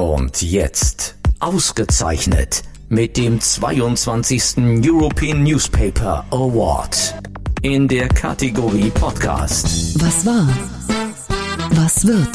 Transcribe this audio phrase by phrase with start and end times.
[0.00, 4.56] Und jetzt, ausgezeichnet mit dem 22.
[4.82, 7.14] European Newspaper Award
[7.60, 10.00] in der Kategorie Podcast.
[10.00, 10.48] Was war?
[11.72, 12.30] Was wird?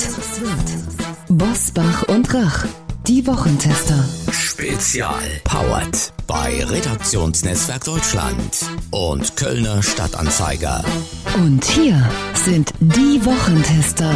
[1.27, 2.67] Bosbach und Rach,
[3.07, 4.07] die Wochentester.
[4.31, 5.23] Spezial.
[5.43, 8.59] Powered bei Redaktionsnetzwerk Deutschland
[8.91, 10.85] und Kölner Stadtanzeiger.
[11.33, 14.11] Und hier sind die Wochentester.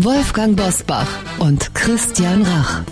[0.00, 1.08] Wolfgang Bosbach
[1.40, 2.82] und Christian Rach.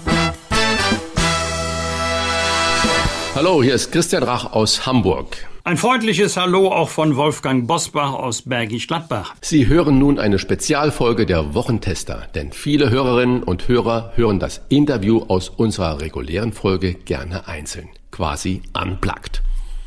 [3.37, 5.37] Hallo, hier ist Christian Rach aus Hamburg.
[5.63, 9.37] Ein freundliches Hallo auch von Wolfgang Bosbach aus Bergisch Gladbach.
[9.41, 15.23] Sie hören nun eine Spezialfolge der Wochentester, denn viele Hörerinnen und Hörer hören das Interview
[15.29, 19.43] aus unserer regulären Folge gerne einzeln, quasi unplugged.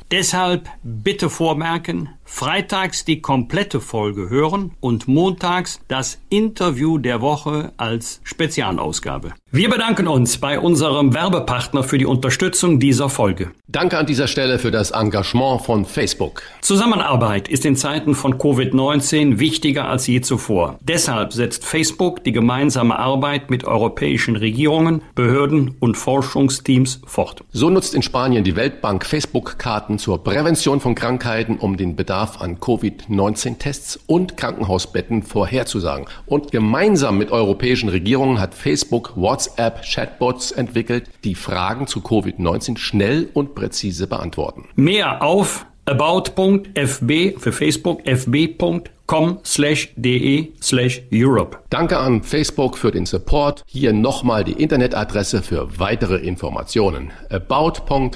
[0.09, 8.21] Deshalb bitte vormerken, freitags die komplette Folge hören und montags das Interview der Woche als
[8.23, 9.33] Spezialausgabe.
[9.51, 13.49] Wir bedanken uns bei unserem Werbepartner für die Unterstützung dieser Folge.
[13.67, 16.43] Danke an dieser Stelle für das Engagement von Facebook.
[16.61, 20.77] Zusammenarbeit ist in Zeiten von Covid-19 wichtiger als je zuvor.
[20.81, 27.43] Deshalb setzt Facebook die gemeinsame Arbeit mit europäischen Regierungen, Behörden und Forschungsteams fort.
[27.51, 32.59] So nutzt in Spanien die Weltbank Facebook-Karten zur Prävention von Krankheiten, um den Bedarf an
[32.59, 36.05] Covid-19-Tests und Krankenhausbetten vorherzusagen.
[36.25, 43.55] Und gemeinsam mit europäischen Regierungen hat Facebook WhatsApp-Chatbots entwickelt, die Fragen zu Covid-19 schnell und
[43.55, 44.65] präzise beantworten.
[44.75, 51.57] Mehr auf about.fb für Facebook fb.com slash de slash Europe.
[51.69, 53.63] Danke an Facebook für den Support.
[53.65, 57.11] Hier nochmal die Internetadresse für weitere Informationen.
[57.29, 58.09] about.fb.com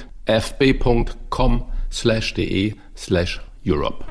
[1.90, 4.04] slash de slash Europe.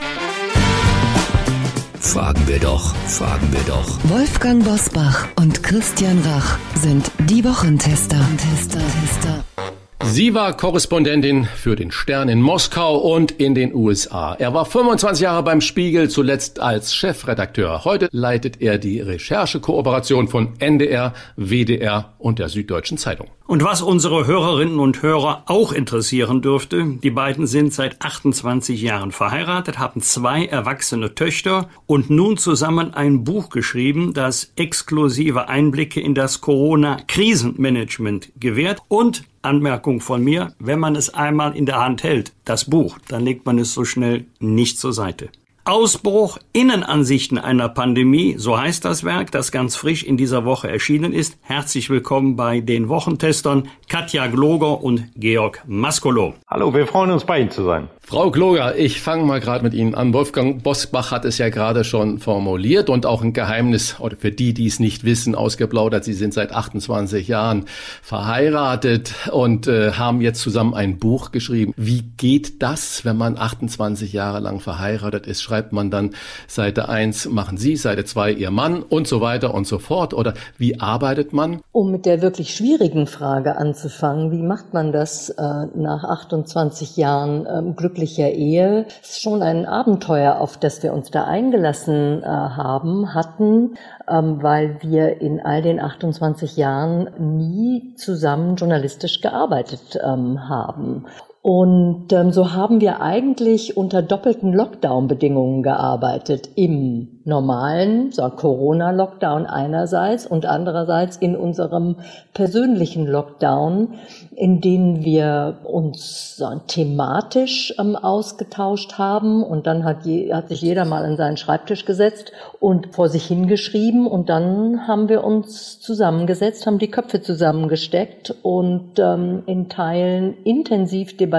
[1.99, 3.97] Fragen wir doch, fragen wir doch.
[4.09, 8.19] Wolfgang Bosbach und Christian Rach sind die Wochentester.
[8.37, 9.82] Tester, Tester.
[10.05, 14.33] Sie war Korrespondentin für den Stern in Moskau und in den USA.
[14.33, 17.85] Er war 25 Jahre beim Spiegel, zuletzt als Chefredakteur.
[17.85, 23.27] Heute leitet er die Recherchekooperation von NDR, WDR und der Süddeutschen Zeitung.
[23.45, 29.11] Und was unsere Hörerinnen und Hörer auch interessieren dürfte, die beiden sind seit 28 Jahren
[29.11, 36.15] verheiratet, haben zwei erwachsene Töchter und nun zusammen ein Buch geschrieben, das exklusive Einblicke in
[36.15, 42.33] das Corona-Krisenmanagement gewährt und Anmerkung von mir, wenn man es einmal in der Hand hält,
[42.45, 45.29] das Buch, dann legt man es so schnell nicht zur Seite.
[45.65, 51.13] Ausbruch Innenansichten einer Pandemie, so heißt das Werk, das ganz frisch in dieser Woche erschienen
[51.13, 51.37] ist.
[51.41, 56.33] Herzlich willkommen bei den Wochentestern Katja Gloger und Georg Maskolo.
[56.49, 57.87] Hallo, wir freuen uns bei Ihnen zu sein.
[58.05, 60.13] Frau Gloger, ich fange mal gerade mit Ihnen an.
[60.13, 64.53] Wolfgang Bosbach hat es ja gerade schon formuliert und auch ein Geheimnis, oder für die,
[64.53, 66.03] die es nicht wissen, ausgeplaudert.
[66.03, 67.65] Sie sind seit 28 Jahren
[68.01, 71.73] verheiratet und äh, haben jetzt zusammen ein Buch geschrieben.
[71.77, 75.41] Wie geht das, wenn man 28 Jahre lang verheiratet ist?
[75.41, 76.11] Schreibt man dann
[76.45, 80.13] Seite 1 machen Sie, Seite 2 Ihr Mann und so weiter und so fort?
[80.13, 81.61] Oder wie arbeitet man?
[81.71, 85.41] Um mit der wirklich schwierigen Frage anzufangen, wie macht man das äh,
[85.73, 88.85] nach 28 Jahren ähm, glücklicher Ehe?
[89.01, 93.75] Ist schon ein Abenteuer, auf das wir uns da eingelassen äh, haben, hatten,
[94.09, 101.05] ähm, weil wir in all den 28 Jahren nie zusammen journalistisch gearbeitet ähm, haben.
[101.43, 106.47] Und ähm, so haben wir eigentlich unter doppelten Lockdown-Bedingungen gearbeitet.
[106.55, 111.97] Im normalen so Corona-Lockdown einerseits und andererseits in unserem
[112.33, 113.95] persönlichen Lockdown,
[114.37, 119.43] in dem wir uns so, thematisch ähm, ausgetauscht haben.
[119.43, 123.25] Und dann hat, je, hat sich jeder mal an seinen Schreibtisch gesetzt und vor sich
[123.25, 124.07] hingeschrieben.
[124.07, 131.17] Und dann haben wir uns zusammengesetzt, haben die Köpfe zusammengesteckt und ähm, in Teilen intensiv
[131.17, 131.32] debattiert,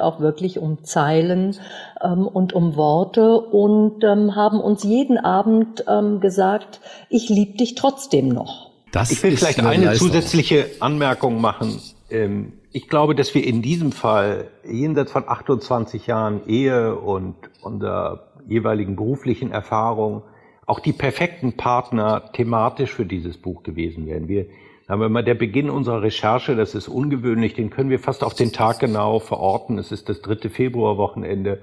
[0.00, 1.56] auch wirklich um Zeilen
[2.02, 7.74] ähm, und um Worte und ähm, haben uns jeden Abend ähm, gesagt, ich liebe dich
[7.74, 8.70] trotzdem noch.
[8.92, 11.80] Das ich will vielleicht eine, eine zusätzliche Anmerkung machen.
[12.10, 18.28] Ähm, ich glaube, dass wir in diesem Fall jenseits von 28 Jahren Ehe und unserer
[18.48, 20.22] jeweiligen beruflichen Erfahrung
[20.66, 24.28] auch die perfekten Partner thematisch für dieses Buch gewesen wären.
[24.28, 24.46] Wir
[24.88, 28.34] haben wir mal der Beginn unserer Recherche, das ist ungewöhnlich, den können wir fast auf
[28.34, 29.78] den Tag genau verorten.
[29.78, 31.62] Es ist das dritte Februarwochenende.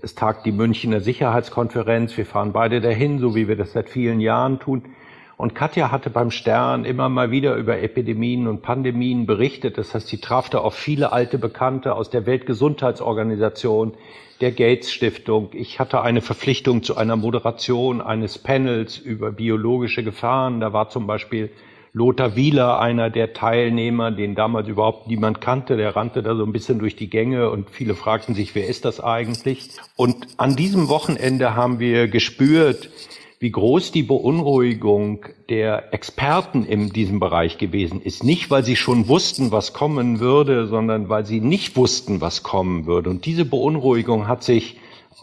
[0.00, 2.16] Es tagt die Münchner Sicherheitskonferenz.
[2.16, 4.84] Wir fahren beide dahin, so wie wir das seit vielen Jahren tun.
[5.36, 9.78] Und Katja hatte beim Stern immer mal wieder über Epidemien und Pandemien berichtet.
[9.78, 13.94] Das heißt, sie traf da auf viele alte Bekannte aus der Weltgesundheitsorganisation,
[14.40, 15.50] der Gates Stiftung.
[15.52, 20.60] Ich hatte eine Verpflichtung zu einer Moderation eines Panels über biologische Gefahren.
[20.60, 21.50] Da war zum Beispiel
[21.98, 26.52] Lothar Wieler, einer der Teilnehmer, den damals überhaupt niemand kannte, der rannte da so ein
[26.52, 29.70] bisschen durch die Gänge und viele fragten sich, wer ist das eigentlich?
[29.96, 32.88] Und an diesem Wochenende haben wir gespürt,
[33.40, 38.22] wie groß die Beunruhigung der Experten in diesem Bereich gewesen ist.
[38.22, 42.86] Nicht, weil sie schon wussten, was kommen würde, sondern weil sie nicht wussten, was kommen
[42.86, 43.10] würde.
[43.10, 44.76] Und diese Beunruhigung hat sich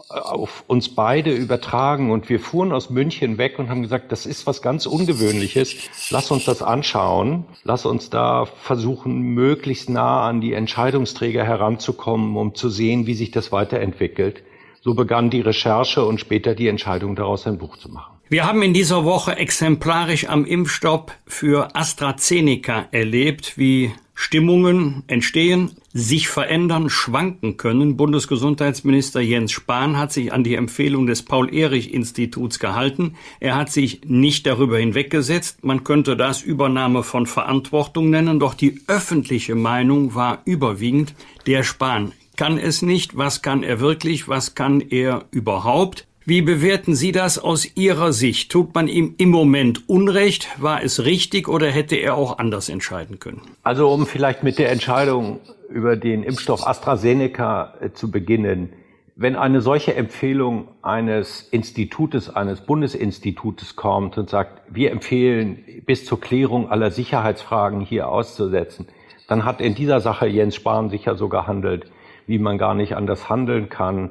[0.09, 4.45] auf uns beide übertragen und wir fuhren aus München weg und haben gesagt, das ist
[4.45, 5.75] was ganz Ungewöhnliches.
[6.09, 7.45] Lass uns das anschauen.
[7.63, 13.31] Lass uns da versuchen, möglichst nah an die Entscheidungsträger heranzukommen, um zu sehen, wie sich
[13.31, 14.43] das weiterentwickelt.
[14.81, 18.15] So begann die Recherche und später die Entscheidung daraus ein Buch zu machen.
[18.27, 26.29] Wir haben in dieser Woche exemplarisch am Impfstoff für AstraZeneca erlebt, wie Stimmungen entstehen, sich
[26.29, 27.97] verändern, schwanken können.
[27.97, 33.15] Bundesgesundheitsminister Jens Spahn hat sich an die Empfehlung des Paul-Ehrlich-Instituts gehalten.
[33.39, 35.63] Er hat sich nicht darüber hinweggesetzt.
[35.63, 41.13] Man könnte das Übernahme von Verantwortung nennen, doch die öffentliche Meinung war überwiegend,
[41.45, 46.07] der Spahn kann es nicht, was kann er wirklich, was kann er überhaupt.
[46.27, 48.51] Wie bewerten Sie das aus Ihrer Sicht?
[48.51, 50.49] Tut man ihm im Moment Unrecht?
[50.59, 53.41] War es richtig oder hätte er auch anders entscheiden können?
[53.61, 55.39] Also um vielleicht mit der Entscheidung
[55.69, 58.73] über den Impfstoff AstraZeneca äh, zu beginnen.
[59.15, 66.19] Wenn eine solche Empfehlung eines Institutes, eines Bundesinstitutes kommt und sagt, wir empfehlen bis zur
[66.19, 68.87] Klärung aller Sicherheitsfragen hier auszusetzen,
[69.27, 71.85] dann hat in dieser Sache Jens Spahn sicher so gehandelt,
[72.25, 74.09] wie man gar nicht anders handeln kann.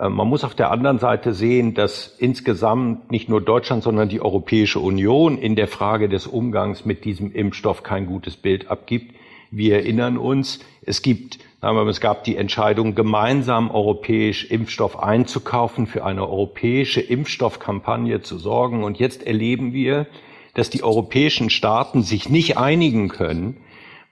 [0.00, 4.20] Äh, man muss auf der anderen Seite sehen, dass insgesamt nicht nur Deutschland, sondern die
[4.20, 9.14] Europäische Union in der Frage des Umgangs mit diesem Impfstoff kein gutes Bild abgibt.
[9.50, 16.22] Wir erinnern uns, es gibt, es gab die Entscheidung, gemeinsam europäisch Impfstoff einzukaufen, für eine
[16.22, 18.84] europäische Impfstoffkampagne zu sorgen.
[18.84, 20.06] Und jetzt erleben wir,
[20.54, 23.56] dass die europäischen Staaten sich nicht einigen können,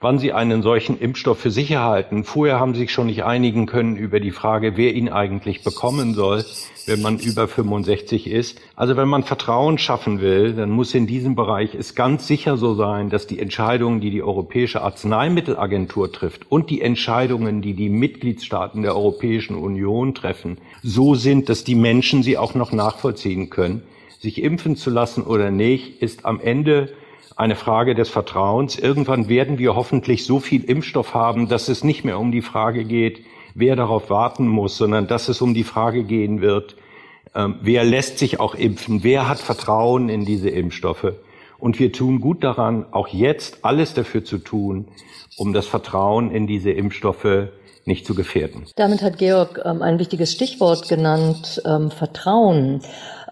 [0.01, 2.23] wann sie einen solchen Impfstoff für sicher halten.
[2.23, 6.13] Vorher haben sie sich schon nicht einigen können über die Frage, wer ihn eigentlich bekommen
[6.13, 6.45] soll,
[6.85, 8.61] wenn man über 65 ist.
[8.77, 12.75] Also wenn man Vertrauen schaffen will, dann muss in diesem Bereich es ganz sicher so
[12.75, 18.83] sein, dass die Entscheidungen, die die Europäische Arzneimittelagentur trifft und die Entscheidungen, die die Mitgliedstaaten
[18.83, 23.83] der Europäischen Union treffen, so sind, dass die Menschen sie auch noch nachvollziehen können.
[24.19, 26.89] Sich impfen zu lassen oder nicht, ist am Ende
[27.39, 28.77] eine Frage des Vertrauens.
[28.77, 32.83] Irgendwann werden wir hoffentlich so viel Impfstoff haben, dass es nicht mehr um die Frage
[32.83, 33.23] geht,
[33.55, 36.75] wer darauf warten muss, sondern dass es um die Frage gehen wird,
[37.33, 41.13] ähm, wer lässt sich auch impfen, wer hat Vertrauen in diese Impfstoffe.
[41.57, 44.89] Und wir tun gut daran, auch jetzt alles dafür zu tun,
[45.37, 47.49] um das Vertrauen in diese Impfstoffe
[47.85, 48.65] nicht zu gefährden.
[48.75, 52.81] Damit hat Georg ähm, ein wichtiges Stichwort genannt, ähm, Vertrauen.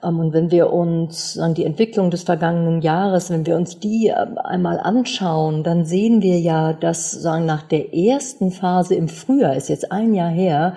[0.04, 4.38] Ähm, und wenn wir uns die Entwicklung des vergangenen Jahres, wenn wir uns die ähm,
[4.38, 9.92] einmal anschauen, dann sehen wir ja, dass nach der ersten Phase im Frühjahr ist jetzt
[9.92, 10.76] ein Jahr her,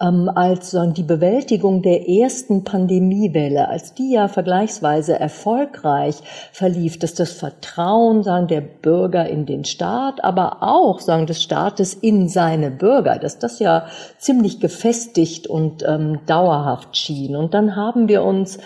[0.00, 6.16] ähm, als so die Bewältigung der ersten Pandemiewelle, als die ja vergleichsweise erfolgreich
[6.52, 11.94] verlief, dass das Vertrauen sagen der Bürger in den Staat, aber auch sagen des Staates
[11.94, 13.86] in seine Bürger, dass das ja
[14.18, 17.34] ziemlich gefestigt und ähm, dauerhaft schien.
[17.34, 18.58] Und dann haben wir uns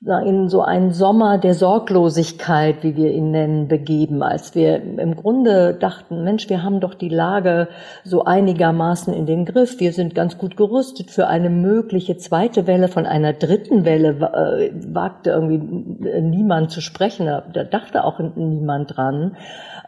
[0.00, 5.74] in so einen Sommer der Sorglosigkeit, wie wir ihn nennen, begeben, als wir im Grunde
[5.74, 7.66] dachten, Mensch, wir haben doch die Lage
[8.04, 12.86] so einigermaßen in den Griff, wir sind ganz gut gerüstet für eine mögliche zweite Welle,
[12.86, 15.58] von einer dritten Welle äh, wagte irgendwie
[16.20, 19.36] niemand zu sprechen, da dachte auch niemand dran.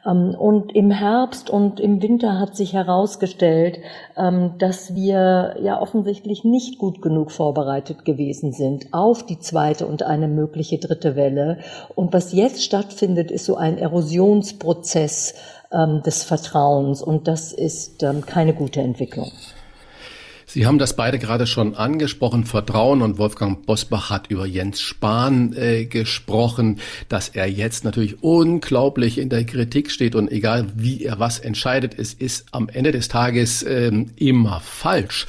[0.06, 3.78] Ähm, und im Herbst und im Winter hat sich herausgestellt,
[4.16, 9.99] ähm, dass wir ja offensichtlich nicht gut genug vorbereitet gewesen sind auf die zweite und
[10.06, 11.58] eine mögliche dritte Welle.
[11.94, 15.34] Und was jetzt stattfindet, ist so ein Erosionsprozess
[15.72, 17.02] ähm, des Vertrauens.
[17.02, 19.30] Und das ist keine gute Entwicklung.
[20.52, 25.52] Sie haben das beide gerade schon angesprochen, Vertrauen und Wolfgang Bosbach hat über Jens Spahn
[25.52, 31.20] äh, gesprochen, dass er jetzt natürlich unglaublich in der Kritik steht und egal wie er
[31.20, 35.28] was entscheidet, es ist am Ende des Tages äh, immer falsch.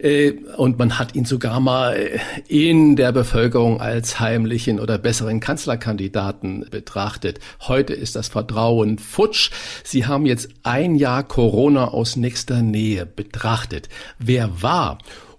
[0.00, 5.38] Äh, und man hat ihn sogar mal äh, in der Bevölkerung als heimlichen oder besseren
[5.38, 7.38] Kanzlerkandidaten betrachtet.
[7.60, 9.52] Heute ist das Vertrauen futsch.
[9.84, 13.88] Sie haben jetzt ein Jahr Corona aus nächster Nähe betrachtet.
[14.18, 14.98] Wer war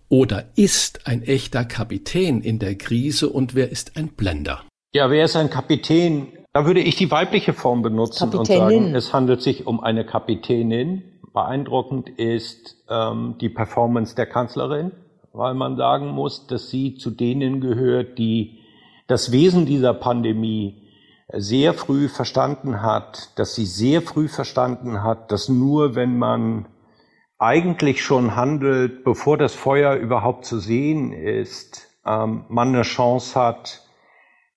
[0.10, 4.63] oder ist ein echter Kapitän in der Krise und wer ist ein Blender?
[4.92, 6.28] Ja, wer ist ein Kapitän?
[6.51, 11.04] Da würde ich die weibliche Form benutzen und sagen, es handelt sich um eine Kapitänin.
[11.32, 14.92] Beeindruckend ist ähm, die Performance der Kanzlerin,
[15.32, 18.60] weil man sagen muss, dass sie zu denen gehört, die
[19.06, 20.89] das Wesen dieser Pandemie
[21.32, 26.66] sehr früh verstanden hat, dass sie sehr früh verstanden hat, dass nur wenn man
[27.39, 33.86] eigentlich schon handelt, bevor das Feuer überhaupt zu sehen ist, ähm, man eine Chance hat,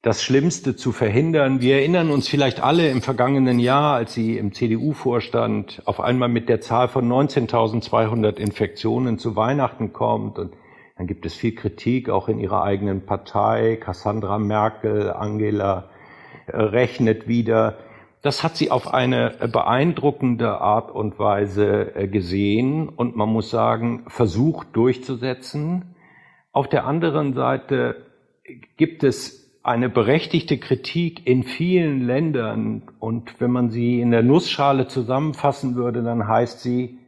[0.03, 1.61] das Schlimmste zu verhindern.
[1.61, 6.49] Wir erinnern uns vielleicht alle im vergangenen Jahr, als sie im CDU-Vorstand auf einmal mit
[6.49, 10.41] der Zahl von 19.200 Infektionen zu Weihnachten kommt.
[10.41, 10.55] Und
[10.99, 13.77] dann gibt es viel Kritik, auch in ihrer eigenen Partei.
[13.77, 15.89] Cassandra Merkel, Angela
[16.49, 17.79] äh, rechnet wieder.
[18.23, 24.05] Das hat sie auf eine beeindruckende Art und Weise äh, gesehen und man muss sagen,
[24.07, 25.97] versucht durchzusetzen.
[26.53, 28.07] Auf der anderen Seite
[28.77, 32.83] gibt es eine berechtigte Kritik in vielen Ländern.
[33.01, 36.99] Und wenn man sie in der Nussschale zusammenfassen würde, dann heißt sie,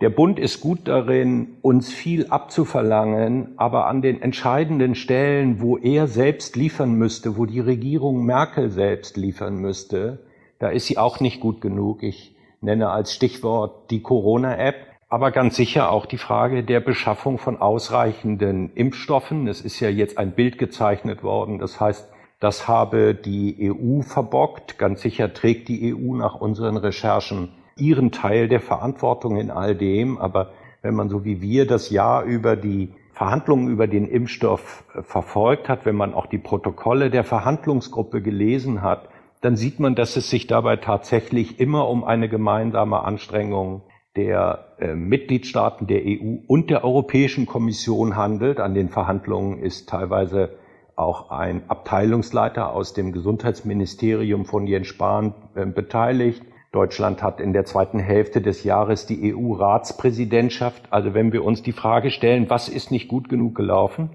[0.00, 6.08] der Bund ist gut darin, uns viel abzuverlangen, aber an den entscheidenden Stellen, wo er
[6.08, 10.24] selbst liefern müsste, wo die Regierung Merkel selbst liefern müsste,
[10.58, 12.02] da ist sie auch nicht gut genug.
[12.02, 14.76] Ich nenne als Stichwort die Corona-App,
[15.08, 19.46] aber ganz sicher auch die Frage der Beschaffung von ausreichenden Impfstoffen.
[19.46, 21.58] Es ist ja jetzt ein Bild gezeichnet worden.
[21.58, 22.08] Das heißt,
[22.40, 24.78] das habe die EU verbockt.
[24.78, 30.18] Ganz sicher trägt die EU nach unseren Recherchen ihren Teil der Verantwortung in all dem.
[30.18, 35.02] Aber wenn man so wie wir das Jahr über die Verhandlungen über den Impfstoff äh,
[35.02, 39.08] verfolgt hat, wenn man auch die Protokolle der Verhandlungsgruppe gelesen hat,
[39.44, 43.82] dann sieht man, dass es sich dabei tatsächlich immer um eine gemeinsame Anstrengung
[44.16, 48.58] der äh, Mitgliedstaaten der EU und der Europäischen Kommission handelt.
[48.58, 50.56] An den Verhandlungen ist teilweise
[50.96, 56.42] auch ein Abteilungsleiter aus dem Gesundheitsministerium von Jens Spahn äh, beteiligt.
[56.72, 60.84] Deutschland hat in der zweiten Hälfte des Jahres die EU-Ratspräsidentschaft.
[60.90, 64.08] Also wenn wir uns die Frage stellen, was ist nicht gut genug gelaufen,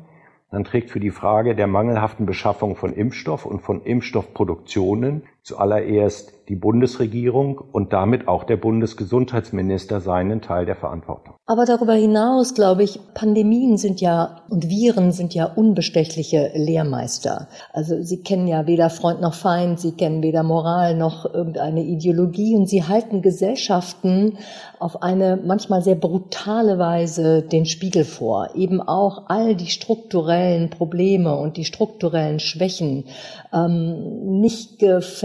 [0.51, 6.55] dann trägt für die Frage der mangelhaften Beschaffung von Impfstoff und von Impfstoffproduktionen zuallererst die
[6.55, 11.35] Bundesregierung und damit auch der Bundesgesundheitsminister seinen Teil der Verantwortung.
[11.45, 17.47] Aber darüber hinaus, glaube ich, Pandemien sind ja und Viren sind ja unbestechliche Lehrmeister.
[17.71, 22.55] Also sie kennen ja weder Freund noch Feind, sie kennen weder Moral noch irgendeine Ideologie
[22.55, 24.39] und sie halten Gesellschaften
[24.79, 28.49] auf eine manchmal sehr brutale Weise den Spiegel vor.
[28.55, 33.05] Eben auch all die strukturellen Probleme und die strukturellen Schwächen,
[33.53, 34.79] ähm, nicht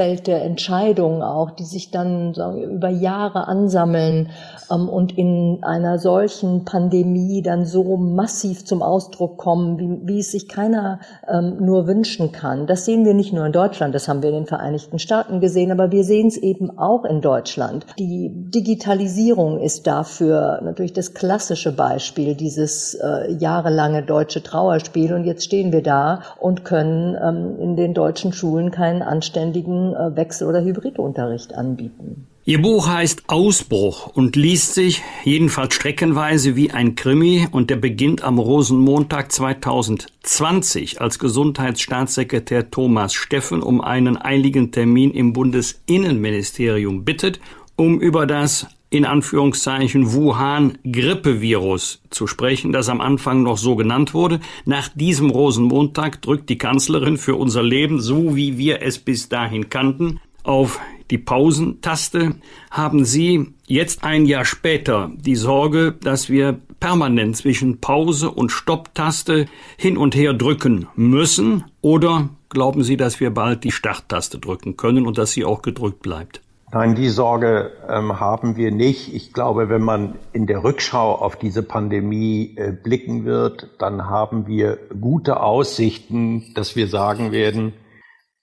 [0.04, 4.30] gefällte Entscheidungen auch, die sich dann wir, über Jahre ansammeln
[4.70, 10.30] ähm, und in einer solchen Pandemie dann so massiv zum Ausdruck kommen, wie, wie es
[10.30, 12.66] sich keiner ähm, nur wünschen kann.
[12.66, 15.72] Das sehen wir nicht nur in Deutschland, das haben wir in den Vereinigten Staaten gesehen,
[15.72, 17.86] aber wir sehen es eben auch in Deutschland.
[17.98, 25.14] Die Digitalisierung ist dafür natürlich das klassische Beispiel, dieses äh, jahrelange deutsche Trauerspiel.
[25.14, 30.48] Und jetzt stehen wir da und können ähm, in den deutschen Schulen keinen anständigen Wechsel-
[30.48, 32.26] oder Hybridunterricht anbieten.
[32.46, 38.22] Ihr Buch heißt Ausbruch und liest sich jedenfalls streckenweise wie ein Krimi und der beginnt
[38.22, 47.40] am Rosenmontag 2020, als Gesundheitsstaatssekretär Thomas Steffen um einen eiligen Termin im Bundesinnenministerium bittet,
[47.76, 54.38] um über das in Anführungszeichen Wuhan-Grippevirus zu sprechen, das am Anfang noch so genannt wurde.
[54.66, 59.68] Nach diesem Rosenmontag drückt die Kanzlerin für unser Leben, so wie wir es bis dahin
[59.68, 60.78] kannten, auf
[61.10, 62.36] die Pausentaste,
[62.70, 69.46] haben Sie jetzt ein Jahr später die Sorge, dass wir permanent zwischen Pause und Stopptaste
[69.76, 71.64] hin und her drücken müssen?
[71.80, 76.00] Oder glauben Sie, dass wir bald die Starttaste drücken können und dass sie auch gedrückt
[76.00, 76.43] bleibt?
[76.74, 79.14] Nein, die Sorge ähm, haben wir nicht.
[79.14, 84.48] Ich glaube, wenn man in der Rückschau auf diese Pandemie äh, blicken wird, dann haben
[84.48, 87.74] wir gute Aussichten, dass wir sagen werden,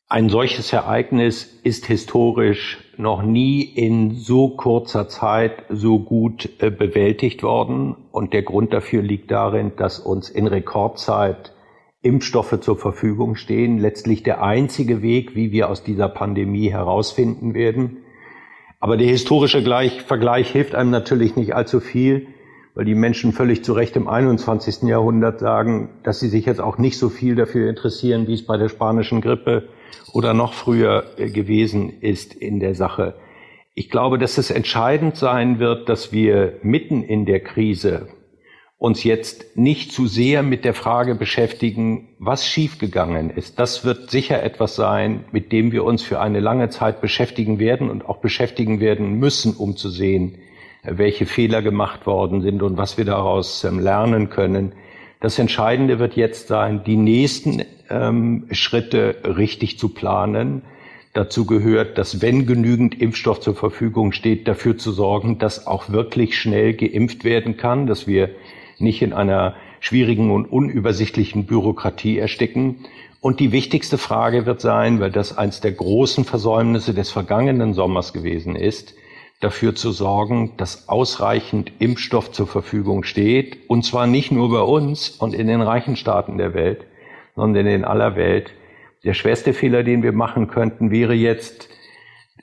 [0.08, 7.44] ein solches Ereignis ist historisch noch nie in so kurzer Zeit so gut äh, bewältigt
[7.44, 7.98] worden.
[8.14, 11.52] Und der Grund dafür liegt darin, dass uns in Rekordzeit
[12.02, 13.78] Impfstoffe zur Verfügung stehen.
[13.78, 18.01] Letztlich der einzige Weg, wie wir aus dieser Pandemie herausfinden werden.
[18.82, 22.28] Aber der historische Gleich Vergleich hilft einem natürlich nicht allzu viel,
[22.74, 24.84] weil die Menschen völlig zu Recht im 21.
[24.84, 28.58] Jahrhundert sagen, dass sie sich jetzt auch nicht so viel dafür interessieren, wie es bei
[28.58, 29.70] der spanischen Grippe
[30.14, 33.14] oder noch früher äh, gewesen ist in der Sache.
[33.76, 38.08] Ich glaube, dass es entscheidend sein wird, dass wir mitten in der Krise
[38.82, 43.60] uns jetzt nicht zu sehr mit der Frage beschäftigen, was schiefgegangen ist.
[43.60, 47.92] Das wird sicher etwas sein, mit dem wir uns für eine lange Zeit beschäftigen werden
[47.92, 50.40] und auch beschäftigen werden müssen, um zu sehen,
[50.82, 54.72] welche Fehler gemacht worden sind und was wir daraus ähm, lernen können.
[55.20, 57.62] Das Entscheidende wird jetzt sein, die nächsten
[57.92, 60.64] ähm, Schritte richtig zu planen.
[61.14, 66.36] dazu gehört, dass wenn genügend Impfstoff zur Verfügung steht, dafür zu sorgen, dass auch wirklich
[66.36, 68.32] schnell geimpft werden kann, dass wir
[68.82, 72.86] nicht in einer schwierigen und unübersichtlichen Bürokratie ersticken.
[73.20, 78.14] Und die wichtigste Frage wird sein, weil das eines der großen Versäumnisse des vergangenen Sommers
[78.14, 78.96] gewesen ist,
[79.42, 85.10] dafür zu sorgen, dass ausreichend Impfstoff zur Verfügung steht, und zwar nicht nur bei uns
[85.10, 86.86] und in den reichen Staaten der Welt,
[87.36, 88.52] sondern in aller Welt.
[89.04, 91.70] Der schwerste Fehler, den wir machen könnten, wäre jetzt,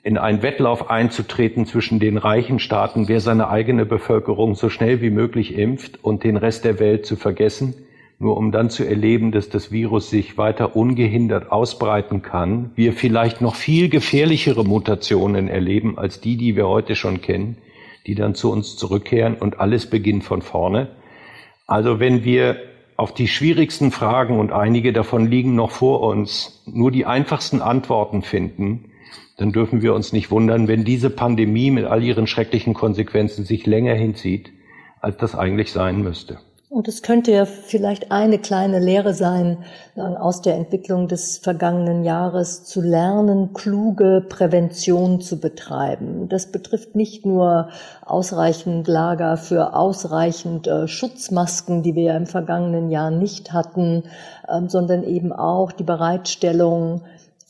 [0.03, 5.09] in einen Wettlauf einzutreten zwischen den reichen Staaten, wer seine eigene Bevölkerung so schnell wie
[5.09, 7.73] möglich impft und den Rest der Welt zu vergessen
[8.19, 13.39] nur um dann zu erleben, dass das Virus sich weiter ungehindert ausbreiten kann, wir vielleicht
[13.39, 17.57] noch viel gefährlichere Mutationen erleben als die, die wir heute schon kennen,
[18.05, 20.89] die dann zu uns zurückkehren und alles beginnt von vorne.
[21.65, 22.57] Also wenn wir
[22.97, 28.21] auf die schwierigsten Fragen, und einige davon liegen noch vor uns, nur die einfachsten Antworten
[28.21, 28.91] finden,
[29.39, 33.65] dann dürfen wir uns nicht wundern, wenn diese Pandemie mit all ihren schrecklichen Konsequenzen sich
[33.65, 34.51] länger hinzieht,
[34.99, 36.39] als das eigentlich sein müsste.
[36.71, 39.57] Und es könnte ja vielleicht eine kleine Lehre sein,
[39.95, 46.29] aus der Entwicklung des vergangenen Jahres zu lernen, kluge Prävention zu betreiben.
[46.29, 47.69] Das betrifft nicht nur
[48.05, 54.03] ausreichend Lager für ausreichend äh, Schutzmasken, die wir ja im vergangenen Jahr nicht hatten,
[54.47, 57.01] ähm, sondern eben auch die Bereitstellung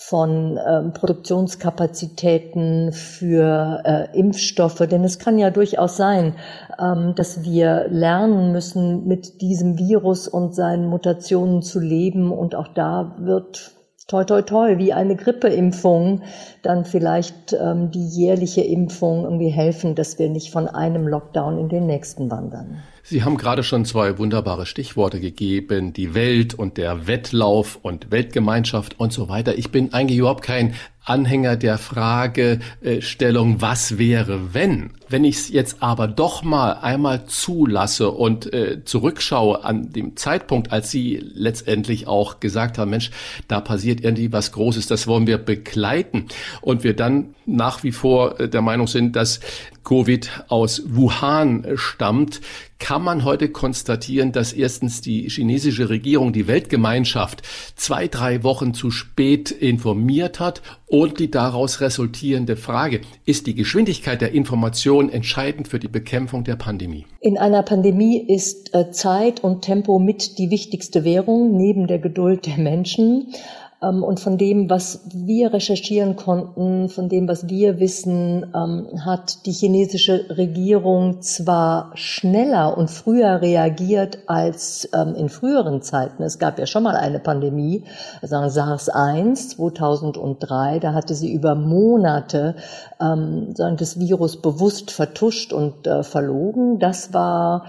[0.01, 4.88] von ähm, Produktionskapazitäten für äh, Impfstoffe.
[4.89, 6.36] Denn es kann ja durchaus sein,
[6.82, 12.32] ähm, dass wir lernen müssen, mit diesem Virus und seinen Mutationen zu leben.
[12.32, 13.72] Und auch da wird
[14.08, 16.22] toi toi toi, wie eine Grippeimpfung,
[16.61, 21.69] dann vielleicht ähm, die jährliche Impfung irgendwie helfen, dass wir nicht von einem Lockdown in
[21.69, 22.83] den nächsten wandern.
[23.03, 28.99] Sie haben gerade schon zwei wunderbare Stichworte gegeben, die Welt und der Wettlauf und Weltgemeinschaft
[28.99, 29.57] und so weiter.
[29.57, 30.75] Ich bin eigentlich überhaupt kein
[31.09, 34.91] Anhänger der Fragestellung, was wäre, wenn?
[35.07, 40.72] Wenn ich es jetzt aber doch mal einmal zulasse und äh, zurückschaue an dem Zeitpunkt,
[40.72, 43.09] als Sie letztendlich auch gesagt haben, Mensch,
[43.48, 46.27] da passiert irgendwie was Großes, das wollen wir begleiten
[46.62, 49.40] und wir dann nach wie vor äh, der Meinung sind, dass
[49.83, 52.42] Covid aus Wuhan stammt,
[52.77, 57.42] kann man heute konstatieren, dass erstens die chinesische Regierung die Weltgemeinschaft
[57.75, 64.22] zwei, drei Wochen zu spät informiert hat und die daraus resultierende Frage, ist die Geschwindigkeit
[64.22, 67.05] der Information entscheidend für die Bekämpfung der Pandemie?
[67.20, 72.46] In einer Pandemie ist äh, Zeit und Tempo mit die wichtigste Währung neben der Geduld
[72.46, 73.33] der Menschen.
[73.81, 79.46] Ähm, und von dem, was wir recherchieren konnten, von dem, was wir wissen, ähm, hat
[79.46, 86.24] die chinesische Regierung zwar schneller und früher reagiert als ähm, in früheren Zeiten.
[86.24, 87.83] Es gab ja schon mal eine Pandemie,
[88.22, 92.55] sagen SARS-1 2003, da hatte sie über Monate
[93.00, 96.79] sagen, das Virus bewusst vertuscht und äh, verlogen.
[96.79, 97.65] Das war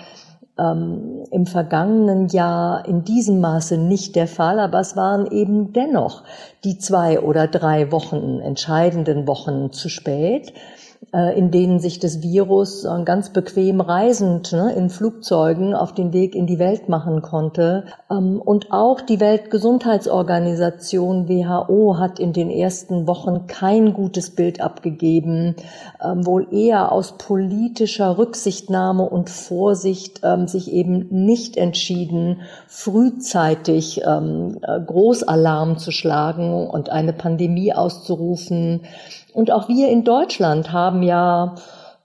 [0.60, 6.24] ähm, im vergangenen Jahr in diesem Maße nicht der Fall, aber es waren eben dennoch
[6.64, 10.52] die zwei oder drei Wochen, entscheidenden Wochen zu spät.
[11.12, 16.36] Äh, in denen sich das Virus ganz bequem reisend ne, in Flugzeugen auf den Weg
[16.36, 17.84] in die Welt machen konnte.
[18.10, 25.56] Ähm, und auch die Weltgesundheitsorganisation WHO hat in den ersten Wochen kein gutes Bild abgegeben,
[26.04, 34.50] ähm, wohl eher aus politischer Rücksichtnahme und Vorsicht ähm, sich eben nicht entschieden, frühzeitig äh,
[34.86, 38.82] Großalarm zu schlagen und eine Pandemie auszurufen
[39.32, 41.54] und auch wir in Deutschland haben ja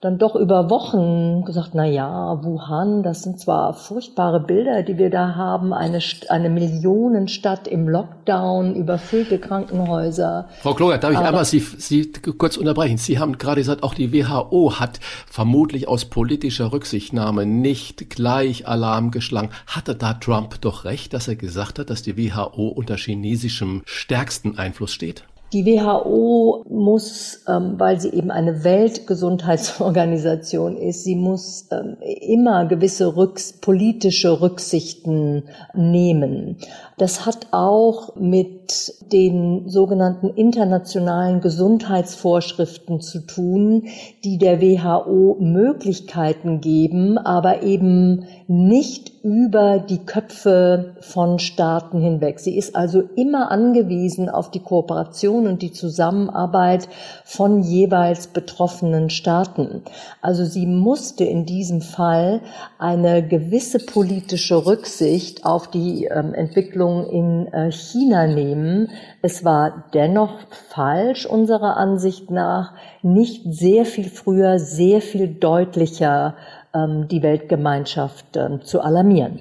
[0.02, 5.08] dann doch über Wochen gesagt, na ja, Wuhan, das sind zwar furchtbare Bilder, die wir
[5.08, 10.48] da haben, eine, eine Millionenstadt im Lockdown, überfüllte Krankenhäuser.
[10.60, 12.98] Frau Kloger, darf ich Aber, einmal Sie, Sie kurz unterbrechen?
[12.98, 19.10] Sie haben gerade gesagt, auch die WHO hat vermutlich aus politischer Rücksichtnahme nicht gleich Alarm
[19.10, 19.48] geschlagen.
[19.66, 24.58] Hatte da Trump doch recht, dass er gesagt hat, dass die WHO unter chinesischem stärksten
[24.58, 25.24] Einfluss steht?
[25.56, 33.16] Die WHO muss, ähm, weil sie eben eine Weltgesundheitsorganisation ist, sie muss ähm, immer gewisse
[33.16, 36.58] Rücks politische Rücksichten nehmen.
[36.98, 43.84] Das hat auch mit den sogenannten internationalen Gesundheitsvorschriften zu tun,
[44.24, 52.40] die der WHO Möglichkeiten geben, aber eben nicht über die Köpfe von Staaten hinweg.
[52.40, 56.88] Sie ist also immer angewiesen auf die Kooperation Und die Zusammenarbeit
[57.24, 59.82] von jeweils betroffenen Staaten.
[60.20, 62.40] Also sie musste in diesem Fall
[62.78, 68.90] eine gewisse politische Rücksicht auf die ähm, Entwicklung in äh, China nehmen.
[69.22, 76.36] Es war dennoch falsch, unserer Ansicht nach, nicht sehr viel früher, sehr viel deutlicher
[76.74, 79.40] ähm, die Weltgemeinschaft ähm, zu alarmieren.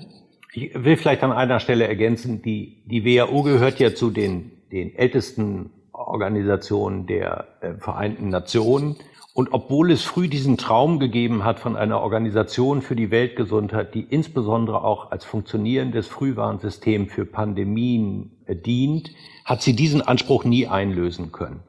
[0.54, 4.96] Ich will vielleicht an einer Stelle ergänzen, die, die WHO gehört ja zu den, den
[4.96, 8.98] ältesten Organisationen der äh, Vereinten Nationen.
[9.34, 14.02] Und obwohl es früh diesen Traum gegeben hat von einer Organisation für die Weltgesundheit, die
[14.02, 19.12] insbesondere auch als funktionierendes Frühwarnsystem für Pandemien äh, dient,
[19.44, 21.60] hat sie diesen Anspruch nie einlösen können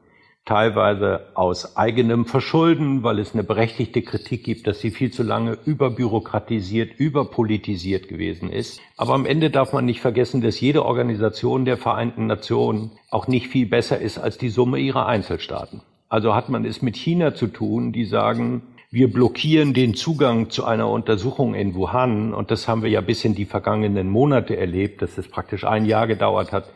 [0.47, 5.59] teilweise aus eigenem Verschulden, weil es eine berechtigte Kritik gibt, dass sie viel zu lange
[5.67, 8.81] überbürokratisiert, überpolitisiert gewesen ist.
[8.97, 13.49] Aber am Ende darf man nicht vergessen, dass jede Organisation der Vereinten Nationen auch nicht
[13.49, 15.83] viel besser ist als die Summe ihrer Einzelstaaten.
[16.09, 20.65] Also hat man es mit China zu tun, die sagen, wir blockieren den Zugang zu
[20.65, 22.33] einer Untersuchung in Wuhan.
[22.33, 25.87] Und das haben wir ja bis in die vergangenen Monate erlebt, dass es praktisch ein
[25.87, 26.71] Jahr gedauert hat,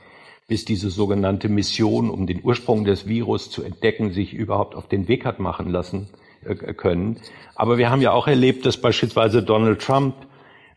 [0.50, 5.06] bis diese sogenannte Mission, um den Ursprung des Virus zu entdecken, sich überhaupt auf den
[5.06, 6.08] Weg hat machen lassen
[6.44, 7.18] äh, können.
[7.54, 10.16] Aber wir haben ja auch erlebt, dass beispielsweise Donald Trump,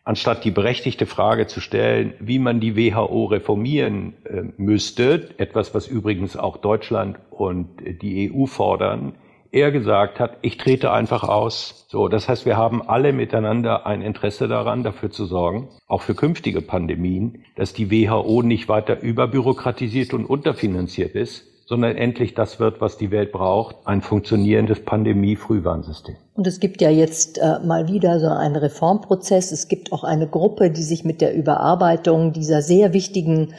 [0.04, 5.88] anstatt die berechtigte Frage zu stellen, wie man die WHO reformieren äh, müsste, etwas, was
[5.88, 7.68] übrigens auch Deutschland und
[8.04, 9.14] die EU fordern,
[9.54, 11.86] er gesagt hat, ich trete einfach aus.
[11.88, 16.16] So, das heißt, wir haben alle miteinander ein Interesse daran, dafür zu sorgen, auch für
[16.16, 22.82] künftige Pandemien, dass die WHO nicht weiter überbürokratisiert und unterfinanziert ist, sondern endlich das wird,
[22.82, 26.16] was die Welt braucht, ein funktionierendes Pandemie-Frühwarnsystem.
[26.34, 29.52] Und es gibt ja jetzt äh, mal wieder so einen Reformprozess.
[29.52, 33.54] Es gibt auch eine Gruppe, die sich mit der Überarbeitung dieser sehr wichtigen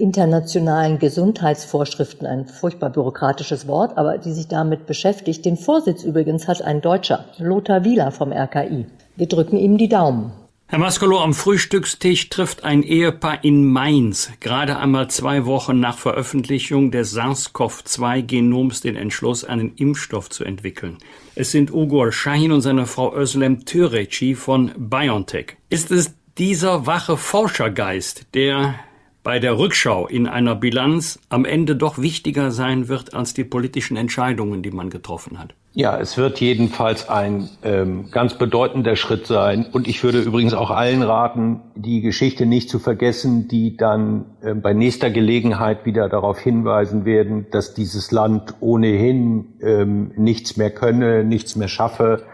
[0.00, 5.44] internationalen Gesundheitsvorschriften, ein furchtbar bürokratisches Wort, aber die sich damit beschäftigt.
[5.44, 8.86] Den Vorsitz übrigens hat ein Deutscher, Lothar Wieler vom RKI.
[9.16, 10.32] Wir drücken ihm die Daumen.
[10.66, 16.92] Herr Maskolo, am Frühstückstisch trifft ein Ehepaar in Mainz gerade einmal zwei Wochen nach Veröffentlichung
[16.92, 20.98] des SARS-CoV-2-Genoms den Entschluss, einen Impfstoff zu entwickeln.
[21.34, 25.56] Es sind Ugur Shahin und seine Frau Özlem Türeci von BioNTech.
[25.70, 28.76] Ist es dieser wache Forschergeist, der
[29.22, 33.96] bei der Rückschau in einer Bilanz am Ende doch wichtiger sein wird als die politischen
[33.96, 35.54] Entscheidungen, die man getroffen hat.
[35.72, 39.66] Ja, es wird jedenfalls ein ähm, ganz bedeutender Schritt sein.
[39.70, 44.54] Und ich würde übrigens auch allen raten, die Geschichte nicht zu vergessen, die dann äh,
[44.54, 51.22] bei nächster Gelegenheit wieder darauf hinweisen werden, dass dieses Land ohnehin ähm, nichts mehr könne,
[51.22, 52.24] nichts mehr schaffe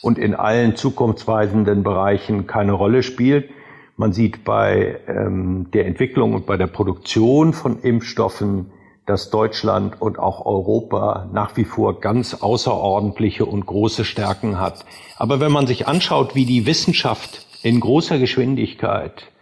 [0.00, 3.50] und in allen zukunftsweisenden Bereichen keine Rolle spielt.
[4.00, 8.70] Man sieht bei ähm, der Entwicklung und bei der Produktion von Impfstoffen,
[9.06, 14.84] dass Deutschland und auch Europa nach wie vor ganz außerordentliche und große Stärken hat.
[15.16, 19.32] Aber wenn man sich anschaut, wie die Wissenschaft in großer Geschwindigkeit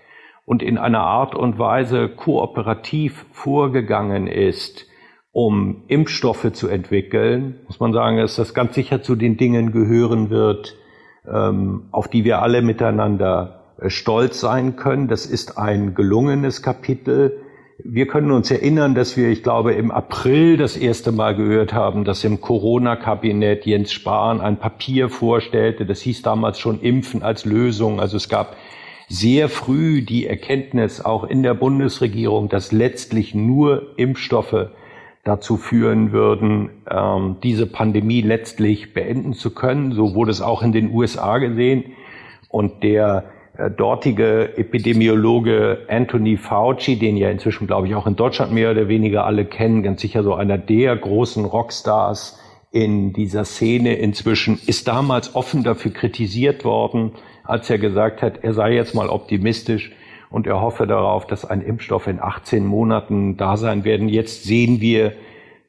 [0.46, 4.86] und in einer Art und Weise kooperativ vorgegangen ist,
[5.32, 10.30] um Impfstoffe zu entwickeln, muss man sagen, dass das ganz sicher zu den Dingen gehören
[10.30, 10.76] wird,
[11.30, 13.55] ähm, auf die wir alle miteinander
[13.88, 15.08] stolz sein können.
[15.08, 17.40] Das ist ein gelungenes Kapitel.
[17.78, 22.04] Wir können uns erinnern, dass wir, ich glaube, im April das erste Mal gehört haben,
[22.04, 25.84] dass im Corona-Kabinett Jens Spahn ein Papier vorstellte.
[25.84, 28.00] Das hieß damals schon Impfen als Lösung.
[28.00, 28.56] Also es gab
[29.08, 34.70] sehr früh die Erkenntnis auch in der Bundesregierung, dass letztlich nur Impfstoffe
[35.22, 39.92] dazu führen würden, ähm, diese Pandemie letztlich beenden zu können.
[39.92, 41.84] So wurde es auch in den USA gesehen.
[42.48, 43.35] Und der äh,
[43.76, 49.24] dortige Epidemiologe Anthony Fauci, den ja inzwischen, glaube ich, auch in Deutschland mehr oder weniger
[49.24, 52.38] alle kennen, ganz sicher so einer der großen Rockstars
[52.70, 57.12] in dieser Szene inzwischen, ist damals offen dafür kritisiert worden,
[57.44, 59.92] als er gesagt hat, er sei jetzt mal optimistisch
[60.30, 64.08] und er hoffe darauf, dass ein Impfstoff in 18 Monaten da sein werden.
[64.08, 65.12] Jetzt sehen wir,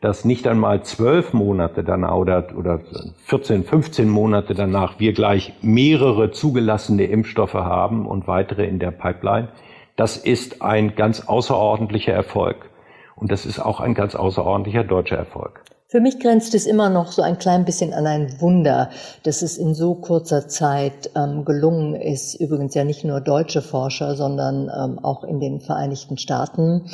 [0.01, 2.81] dass nicht einmal zwölf Monate danach oder, oder
[3.25, 9.49] 14, 15 Monate danach wir gleich mehrere zugelassene Impfstoffe haben und weitere in der Pipeline.
[9.95, 12.69] Das ist ein ganz außerordentlicher Erfolg.
[13.15, 15.61] Und das ist auch ein ganz außerordentlicher deutscher Erfolg.
[15.89, 18.89] Für mich grenzt es immer noch so ein klein bisschen an ein Wunder,
[19.23, 24.17] dass es in so kurzer Zeit ähm, gelungen ist, übrigens ja nicht nur deutsche Forscher,
[24.17, 26.87] sondern ähm, auch in den Vereinigten Staaten.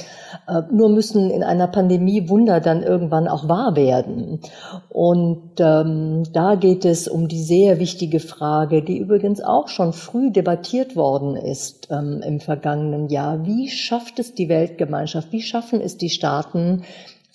[0.47, 4.41] Äh, nur müssen in einer Pandemie Wunder dann irgendwann auch wahr werden.
[4.89, 10.29] Und ähm, da geht es um die sehr wichtige Frage, die übrigens auch schon früh
[10.29, 13.43] debattiert worden ist ähm, im vergangenen Jahr.
[13.43, 16.84] Wie schafft es die Weltgemeinschaft, wie schaffen es die Staaten,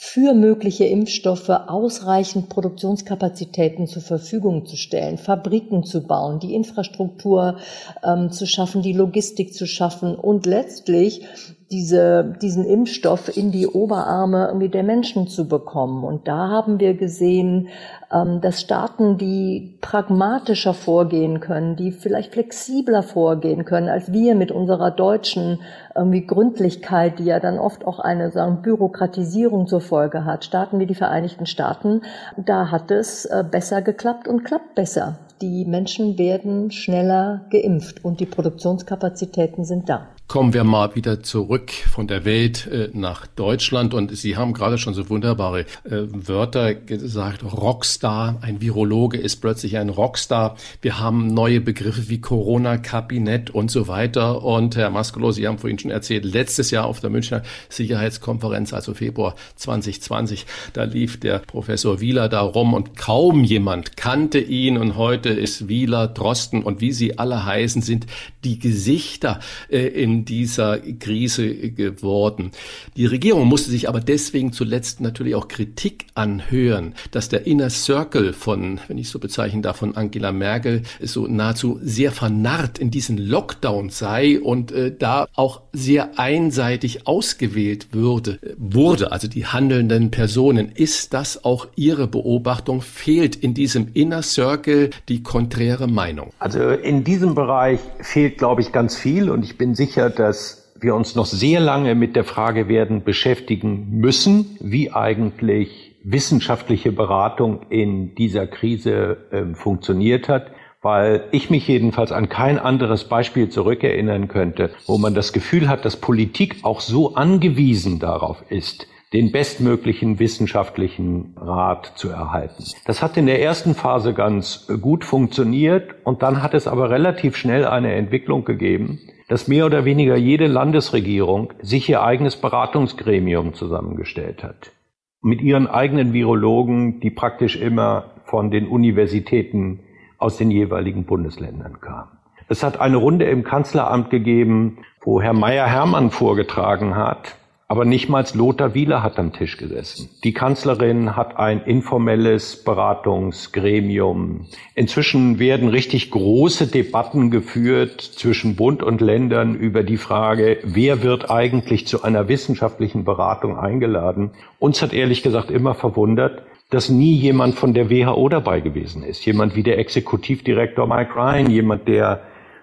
[0.00, 7.58] für mögliche Impfstoffe ausreichend Produktionskapazitäten zur Verfügung zu stellen, Fabriken zu bauen, die Infrastruktur
[8.04, 11.26] ähm, zu schaffen, die Logistik zu schaffen und letztlich
[11.70, 16.02] diese, diesen Impfstoff in die Oberarme irgendwie der Menschen zu bekommen.
[16.02, 17.68] Und da haben wir gesehen,
[18.10, 24.50] ähm, dass Staaten, die pragmatischer vorgehen können, die vielleicht flexibler vorgehen können, als wir mit
[24.50, 25.60] unserer deutschen
[25.94, 30.44] irgendwie Gründlichkeit, die ja dann oft auch eine sagen, Bürokratisierung zur Folge hat.
[30.44, 32.00] Staaten wie die Vereinigten Staaten,
[32.36, 35.18] da hat es äh, besser geklappt und klappt besser.
[35.42, 40.08] Die Menschen werden schneller geimpft und die Produktionskapazitäten sind da.
[40.28, 44.76] Kommen wir mal wieder zurück von der Welt äh, nach Deutschland und Sie haben gerade
[44.76, 47.42] schon so wunderbare äh, Wörter gesagt.
[47.42, 50.58] Rockstar, ein Virologe ist plötzlich ein Rockstar.
[50.82, 54.44] Wir haben neue Begriffe wie Corona-Kabinett und so weiter.
[54.44, 58.92] Und Herr Maskolo, Sie haben vorhin schon erzählt, letztes Jahr auf der Münchner Sicherheitskonferenz, also
[58.92, 64.76] Februar 2020, da lief der Professor Wieler da rum und kaum jemand kannte ihn.
[64.76, 68.06] Und heute ist Wieler, Drosten und wie sie alle heißen, sind
[68.44, 72.52] die Gesichter äh, in dieser Krise geworden.
[72.96, 78.32] Die Regierung musste sich aber deswegen zuletzt natürlich auch Kritik anhören, dass der Inner Circle
[78.32, 83.18] von, wenn ich so bezeichnen darf, von Angela Merkel so nahezu sehr vernarrt in diesen
[83.18, 90.72] Lockdown sei und äh, da auch sehr einseitig ausgewählt würde, wurde, also die handelnden Personen.
[90.74, 92.82] Ist das auch Ihre Beobachtung?
[92.82, 96.32] Fehlt in diesem Inner Circle die konträre Meinung?
[96.38, 99.74] Also in diesem Bereich fehlt, glaube ich, ganz viel und ich bin
[100.08, 105.96] sicher, dass wir uns noch sehr lange mit der Frage werden beschäftigen müssen, wie eigentlich
[106.04, 113.04] wissenschaftliche Beratung in dieser Krise äh, funktioniert hat, weil ich mich jedenfalls an kein anderes
[113.04, 118.86] Beispiel zurückerinnern könnte, wo man das Gefühl hat, dass Politik auch so angewiesen darauf ist,
[119.12, 122.64] den bestmöglichen wissenschaftlichen Rat zu erhalten.
[122.84, 127.36] Das hat in der ersten Phase ganz gut funktioniert und dann hat es aber relativ
[127.36, 134.42] schnell eine Entwicklung gegeben, dass mehr oder weniger jede Landesregierung sich ihr eigenes Beratungsgremium zusammengestellt
[134.42, 134.72] hat.
[135.20, 139.80] Mit ihren eigenen Virologen, die praktisch immer von den Universitäten
[140.18, 142.10] aus den jeweiligen Bundesländern kamen.
[142.48, 147.36] Es hat eine Runde im Kanzleramt gegeben, wo Herr Meyer-Hermann vorgetragen hat,
[147.70, 150.08] aber nicht mal Lothar Wieler hat am Tisch gesessen.
[150.24, 154.46] Die Kanzlerin hat ein informelles Beratungsgremium.
[154.74, 161.30] Inzwischen werden richtig große Debatten geführt zwischen Bund und Ländern über die Frage, wer wird
[161.30, 164.30] eigentlich zu einer wissenschaftlichen Beratung eingeladen.
[164.58, 169.26] Uns hat ehrlich gesagt immer verwundert, dass nie jemand von der WHO dabei gewesen ist.
[169.26, 172.22] Jemand wie der Exekutivdirektor Mike Ryan, jemand, der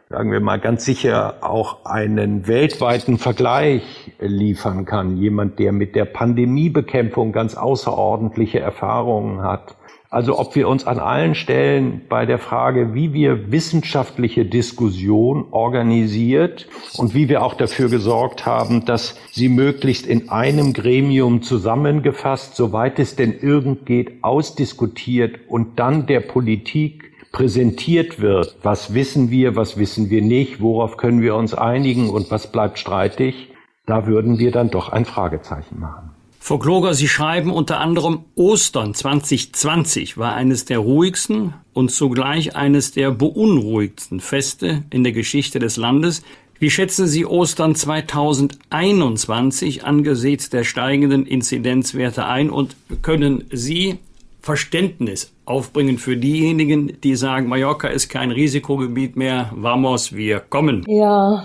[0.09, 5.17] sagen wir mal, ganz sicher auch einen weltweiten Vergleich liefern kann.
[5.17, 9.75] Jemand, der mit der Pandemiebekämpfung ganz außerordentliche Erfahrungen hat.
[10.11, 16.67] Also ob wir uns an allen Stellen bei der Frage, wie wir wissenschaftliche Diskussion organisiert
[16.97, 22.99] und wie wir auch dafür gesorgt haben, dass sie möglichst in einem Gremium zusammengefasst, soweit
[22.99, 29.75] es denn irgend geht, ausdiskutiert und dann der Politik präsentiert wird, was wissen wir, was
[29.75, 32.09] wissen wir nicht, worauf können wir uns einigen?
[32.09, 33.49] Und was bleibt streitig,
[33.85, 36.11] da würden wir dann doch ein Fragezeichen machen.
[36.39, 42.93] Frau Kloger, Sie schreiben unter anderem, Ostern 2020 war eines der ruhigsten und zugleich eines
[42.93, 46.23] der beunruhigsten Feste in der Geschichte des Landes.
[46.57, 52.49] Wie schätzen Sie Ostern 2021 angesichts der steigenden Inzidenzwerte ein?
[52.49, 53.97] Und können Sie
[54.41, 60.83] Verständnis aufbringen für diejenigen, die sagen, Mallorca ist kein Risikogebiet mehr, vamos, wir kommen.
[60.87, 61.43] Ja,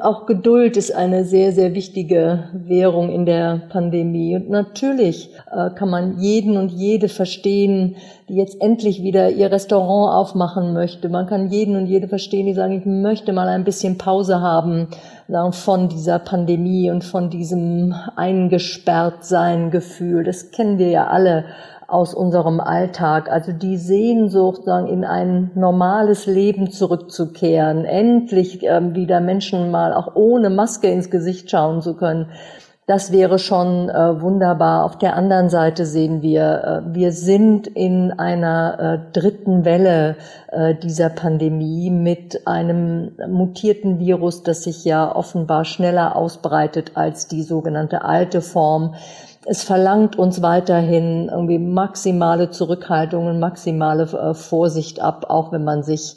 [0.00, 4.34] auch Geduld ist eine sehr, sehr wichtige Währung in der Pandemie.
[4.34, 7.94] Und natürlich äh, kann man jeden und jede verstehen,
[8.28, 11.08] die jetzt endlich wieder ihr Restaurant aufmachen möchte.
[11.08, 14.88] Man kann jeden und jede verstehen, die sagen, ich möchte mal ein bisschen Pause haben
[15.50, 20.24] von dieser Pandemie und von diesem eingesperrt sein Gefühl.
[20.24, 21.44] Das kennen wir ja alle
[21.88, 23.30] aus unserem Alltag.
[23.30, 30.14] Also die Sehnsucht, sagen, in ein normales Leben zurückzukehren, endlich ähm, wieder Menschen mal auch
[30.14, 32.28] ohne Maske ins Gesicht schauen zu können.
[32.86, 34.84] Das wäre schon äh, wunderbar.
[34.84, 40.16] Auf der anderen Seite sehen wir, äh, wir sind in einer äh, dritten Welle
[40.50, 47.42] äh, dieser Pandemie mit einem mutierten Virus, das sich ja offenbar schneller ausbreitet als die
[47.42, 48.94] sogenannte alte Form
[49.50, 55.82] es verlangt uns weiterhin irgendwie maximale Zurückhaltung und maximale äh, Vorsicht ab, auch wenn man
[55.82, 56.16] sich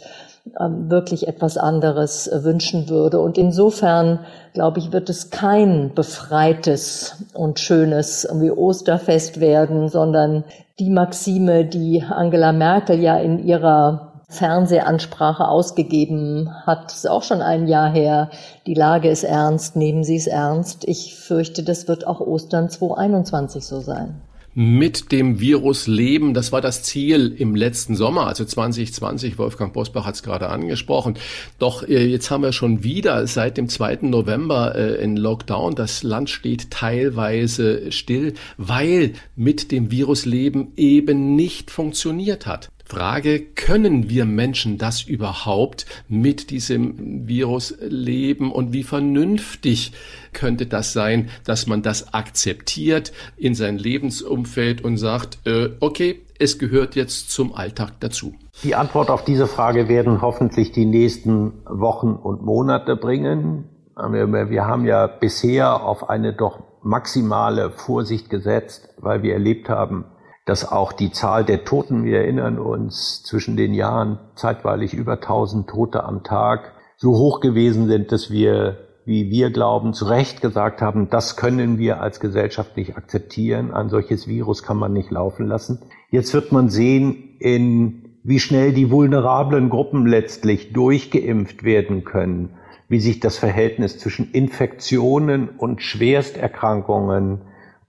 [0.60, 3.22] ähm, wirklich etwas anderes äh, wünschen würde.
[3.22, 4.20] Und insofern,
[4.54, 10.44] glaube ich, wird es kein befreites und schönes wie Osterfest werden, sondern
[10.80, 17.68] die Maxime, die Angela Merkel ja in ihrer Fernsehansprache ausgegeben hat, ist auch schon ein
[17.68, 18.30] Jahr her.
[18.66, 20.86] Die Lage ist ernst, nehmen Sie es ernst.
[20.88, 24.22] Ich fürchte, das wird auch Ostern 2021 so sein
[24.54, 26.34] mit dem Virus leben.
[26.34, 29.38] Das war das Ziel im letzten Sommer, also 2020.
[29.38, 31.18] Wolfgang Bosbach hat es gerade angesprochen.
[31.58, 34.00] Doch äh, jetzt haben wir schon wieder seit dem 2.
[34.02, 35.76] November äh, in Lockdown.
[35.76, 42.70] Das Land steht teilweise still, weil mit dem Virus leben eben nicht funktioniert hat.
[42.92, 49.94] Frage, können wir Menschen das überhaupt mit diesem Virus leben und wie vernünftig
[50.34, 56.60] könnte das sein, dass man das akzeptiert in sein Lebensumfeld und sagt, äh, okay, es
[56.60, 58.34] gehört jetzt zum Alltag dazu?
[58.62, 63.70] Die Antwort auf diese Frage werden hoffentlich die nächsten Wochen und Monate bringen.
[63.96, 70.04] Wir haben ja bisher auf eine doch maximale Vorsicht gesetzt, weil wir erlebt haben,
[70.46, 75.70] dass auch die Zahl der Toten, wir erinnern uns, zwischen den Jahren zeitweilig über 1000
[75.70, 80.82] Tote am Tag so hoch gewesen sind, dass wir, wie wir glauben, zu Recht gesagt
[80.82, 83.74] haben, das können wir als Gesellschaft nicht akzeptieren.
[83.74, 85.82] Ein solches Virus kann man nicht laufen lassen.
[86.10, 92.52] Jetzt wird man sehen, in wie schnell die vulnerablen Gruppen letztlich durchgeimpft werden können,
[92.88, 97.42] wie sich das Verhältnis zwischen Infektionen und Schwersterkrankungen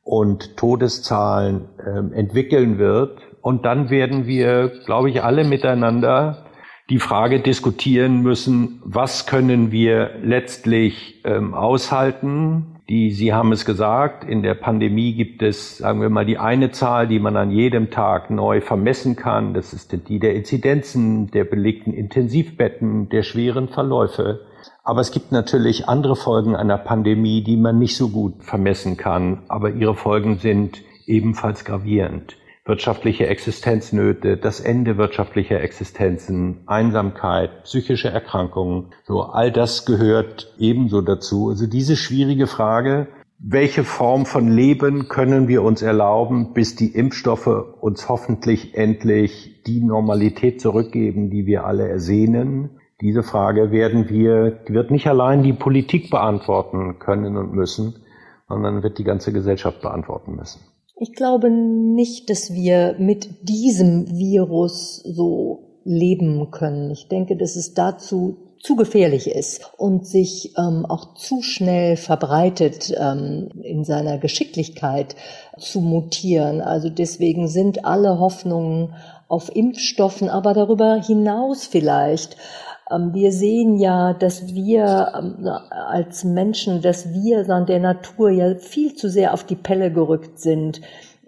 [0.02, 3.20] und Todeszahlen äh, entwickeln wird.
[3.40, 6.46] Und dann werden wir, glaube ich, alle miteinander
[6.90, 12.80] die Frage diskutieren müssen, was können wir letztlich ähm, aushalten?
[12.88, 16.72] Die, Sie haben es gesagt, in der Pandemie gibt es, sagen wir mal, die eine
[16.72, 19.54] Zahl, die man an jedem Tag neu vermessen kann.
[19.54, 24.40] Das ist die der Inzidenzen, der belegten Intensivbetten, der schweren Verläufe.
[24.85, 29.42] Aber es gibt natürlich andere Folgen einer Pandemie, die man nicht so gut vermessen kann,
[29.49, 32.37] aber ihre Folgen sind ebenfalls gravierend.
[32.64, 41.49] Wirtschaftliche Existenznöte, das Ende wirtschaftlicher Existenzen, Einsamkeit, psychische Erkrankungen, so all das gehört ebenso dazu.
[41.49, 47.49] Also diese schwierige Frage, welche Form von Leben können wir uns erlauben, bis die Impfstoffe
[47.81, 52.79] uns hoffentlich endlich die Normalität zurückgeben, die wir alle ersehnen?
[53.02, 57.96] Diese Frage werden wir, wird nicht allein die Politik beantworten können und müssen,
[58.48, 60.60] sondern wird die ganze Gesellschaft beantworten müssen.
[60.94, 66.92] Ich glaube nicht, dass wir mit diesem Virus so leben können.
[66.92, 72.94] Ich denke, dass es dazu zu gefährlich ist und sich ähm, auch zu schnell verbreitet
[72.96, 75.16] ähm, in seiner Geschicklichkeit
[75.58, 76.60] zu mutieren.
[76.60, 78.94] Also deswegen sind alle Hoffnungen
[79.26, 82.36] auf Impfstoffen, aber darüber hinaus vielleicht
[82.90, 88.95] wir sehen ja, dass wir ähm, als Menschen, dass wir an der Natur ja viel
[88.95, 90.81] zu sehr auf die Pelle gerückt sind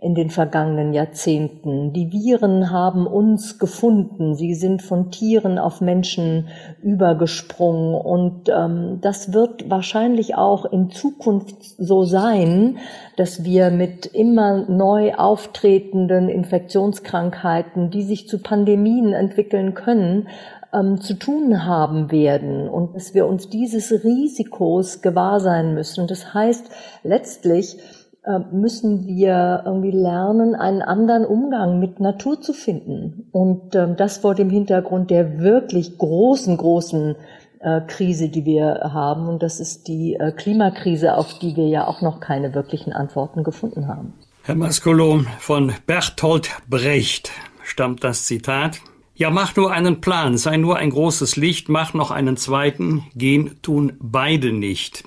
[0.04, 1.94] in den vergangenen Jahrzehnten.
[1.94, 4.34] Die Viren haben uns gefunden.
[4.34, 6.48] Sie sind von Tieren auf Menschen
[6.82, 7.94] übergesprungen.
[7.94, 12.76] Und ähm, das wird wahrscheinlich auch in Zukunft so sein,
[13.16, 20.28] dass wir mit immer neu auftretenden Infektionskrankheiten, die sich zu Pandemien entwickeln können,
[20.74, 26.06] ähm, zu tun haben werden und dass wir uns dieses Risikos gewahr sein müssen.
[26.06, 26.68] Das heißt,
[27.02, 27.78] letztlich
[28.24, 33.28] äh, müssen wir irgendwie lernen, einen anderen Umgang mit Natur zu finden.
[33.32, 37.16] Und ähm, das vor dem Hintergrund der wirklich großen, großen
[37.60, 39.28] äh, Krise, die wir haben.
[39.28, 43.44] Und das ist die äh, Klimakrise, auf die wir ja auch noch keine wirklichen Antworten
[43.44, 44.14] gefunden haben.
[44.42, 47.30] Herr Mascolo, von Bertolt Brecht
[47.62, 48.80] stammt das Zitat.
[49.16, 53.62] Ja, mach nur einen Plan, sei nur ein großes Licht, mach noch einen zweiten, gehen
[53.62, 55.04] tun beide nicht.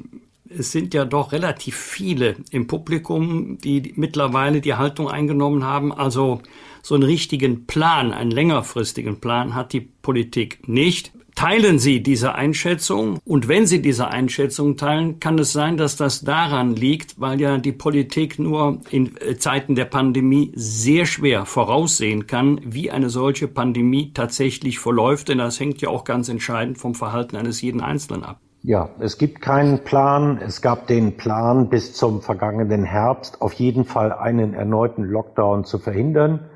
[0.50, 6.42] Es sind ja doch relativ viele im Publikum, die mittlerweile die Haltung eingenommen haben, also
[6.82, 11.12] so einen richtigen Plan, einen längerfristigen Plan hat die Politik nicht.
[11.38, 13.20] Teilen Sie diese Einschätzung?
[13.24, 17.60] Und wenn Sie diese Einschätzung teilen, kann es sein, dass das daran liegt, weil ja
[17.60, 23.48] die Politik nur in äh, Zeiten der Pandemie sehr schwer voraussehen kann, wie eine solche
[23.48, 25.30] Pandemie tatsächlich verläuft.
[25.30, 28.40] Denn das hängt ja auch ganz entscheidend vom Verhalten eines jeden Einzelnen ab.
[28.64, 30.40] Ja, es gibt keinen Plan.
[30.44, 35.78] Es gab den Plan, bis zum vergangenen Herbst auf jeden Fall einen erneuten Lockdown zu
[35.78, 36.50] verhindern.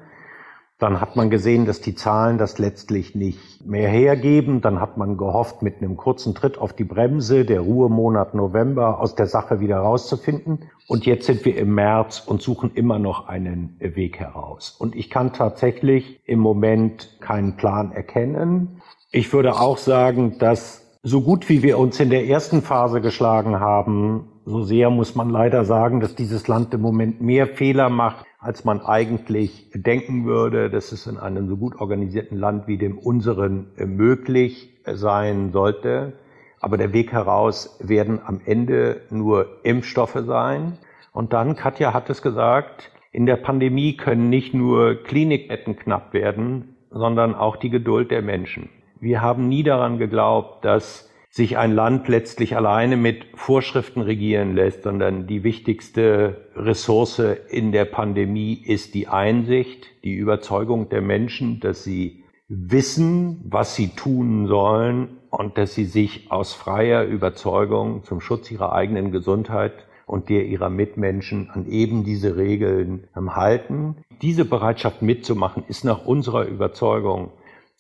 [0.82, 4.62] Dann hat man gesehen, dass die Zahlen das letztlich nicht mehr hergeben.
[4.62, 9.14] Dann hat man gehofft, mit einem kurzen Tritt auf die Bremse, der Ruhemonat November, aus
[9.14, 10.72] der Sache wieder rauszufinden.
[10.88, 14.72] Und jetzt sind wir im März und suchen immer noch einen Weg heraus.
[14.72, 18.82] Und ich kann tatsächlich im Moment keinen Plan erkennen.
[19.12, 23.60] Ich würde auch sagen, dass so gut wie wir uns in der ersten Phase geschlagen
[23.60, 28.26] haben, so sehr muss man leider sagen, dass dieses Land im Moment mehr Fehler macht,
[28.39, 30.70] als man eigentlich denken würde.
[30.70, 36.14] Das ist in einem so gut organisierten Land wie dem unseren möglich sein sollte.
[36.60, 40.78] Aber der Weg heraus werden am Ende nur Impfstoffe sein.
[41.14, 46.76] Und dann, Katja hat es gesagt, in der Pandemie können nicht nur Klinikbetten knapp werden,
[46.91, 48.70] sondern auch die Geduld der Menschen.
[48.99, 54.84] Wir haben nie daran geglaubt, dass sich ein Land letztlich alleine mit Vorschriften regieren lässt,
[54.84, 61.86] sondern die wichtigste Ressource in der Pandemie ist die Einsicht, die Überzeugung der Menschen, dass
[61.86, 68.52] sie wissen, was sie tun sollen und dass sie sich aus freier Überzeugung zum Schutz
[68.52, 69.72] ihrer eigenen Gesundheit
[70.06, 73.96] und der ihrer Mitmenschen an eben diese Regeln halten.
[74.22, 77.32] Diese Bereitschaft mitzumachen ist nach unserer Überzeugung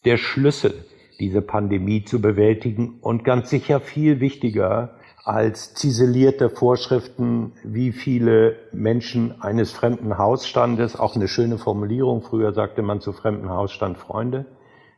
[0.05, 0.85] der Schlüssel,
[1.19, 9.39] diese Pandemie zu bewältigen und ganz sicher viel wichtiger als ziselierte Vorschriften, wie viele Menschen
[9.41, 14.45] eines fremden Hausstandes, auch eine schöne Formulierung, früher sagte man zu fremden Hausstand Freunde,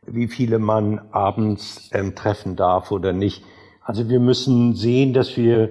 [0.06, 3.44] wie viele man abends ähm, treffen darf oder nicht.
[3.82, 5.70] Also wir müssen sehen, dass wir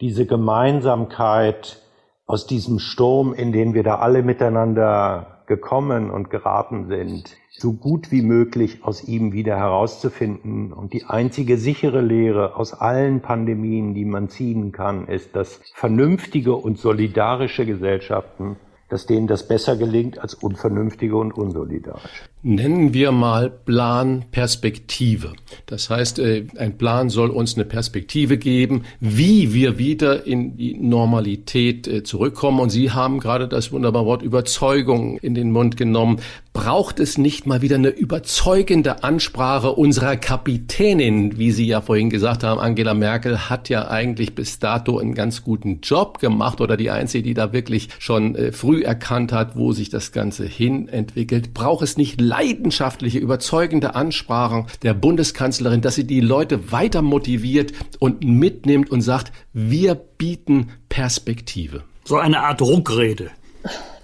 [0.00, 1.82] diese Gemeinsamkeit
[2.26, 8.10] aus diesem Sturm, in den wir da alle miteinander gekommen und geraten sind, so gut
[8.10, 10.72] wie möglich aus ihm wieder herauszufinden.
[10.72, 16.54] Und die einzige sichere Lehre aus allen Pandemien, die man ziehen kann, ist, dass vernünftige
[16.54, 18.56] und solidarische Gesellschaften
[18.88, 22.24] dass denen das besser gelingt als unvernünftige und unsolidarische.
[22.42, 25.32] Nennen wir mal Plan Perspektive.
[25.66, 30.74] Das heißt, äh, ein Plan soll uns eine Perspektive geben, wie wir wieder in die
[30.74, 32.60] Normalität äh, zurückkommen.
[32.60, 36.20] Und Sie haben gerade das wunderbare Wort Überzeugung in den Mund genommen.
[36.52, 42.44] Braucht es nicht mal wieder eine überzeugende Ansprache unserer Kapitänin, wie Sie ja vorhin gesagt
[42.44, 42.60] haben?
[42.60, 47.24] Angela Merkel hat ja eigentlich bis dato einen ganz guten Job gemacht oder die einzige,
[47.24, 51.54] die da wirklich schon äh, früh erkannt hat, wo sich das Ganze hin entwickelt.
[51.54, 58.22] Braucht es nicht leidenschaftliche, überzeugende Ansprachen der Bundeskanzlerin, dass sie die Leute weiter motiviert und
[58.22, 61.84] mitnimmt und sagt, wir bieten Perspektive.
[62.04, 63.30] So eine Art Druckrede.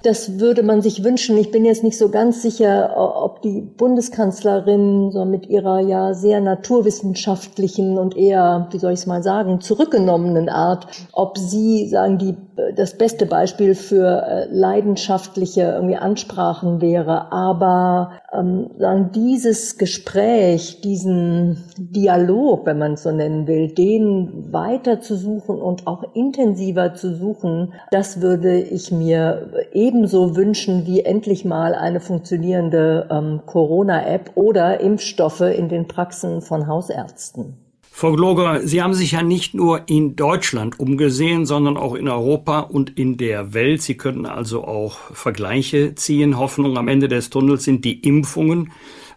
[0.03, 1.37] Das würde man sich wünschen.
[1.39, 6.41] Ich bin jetzt nicht so ganz sicher, ob die Bundeskanzlerin so mit ihrer ja sehr
[6.41, 12.37] naturwissenschaftlichen und eher, wie soll ich es mal sagen, zurückgenommenen Art, ob sie sagen, die
[12.77, 17.33] das beste Beispiel für äh, leidenschaftliche irgendwie Ansprachen wäre.
[17.33, 25.01] Aber ähm, sagen, dieses Gespräch, diesen Dialog, wenn man es so nennen will, den weiter
[25.01, 29.51] zu suchen und auch intensiver zu suchen, das würde ich mir
[29.93, 36.67] ebenso wünschen wie endlich mal eine funktionierende ähm, Corona-App oder Impfstoffe in den Praxen von
[36.67, 37.59] Hausärzten.
[37.95, 42.61] Frau Gloger, Sie haben sich ja nicht nur in Deutschland umgesehen, sondern auch in Europa
[42.61, 43.83] und in der Welt.
[43.83, 46.39] Sie könnten also auch Vergleiche ziehen.
[46.39, 48.73] Hoffnung am Ende des Tunnels sind die Impfungen.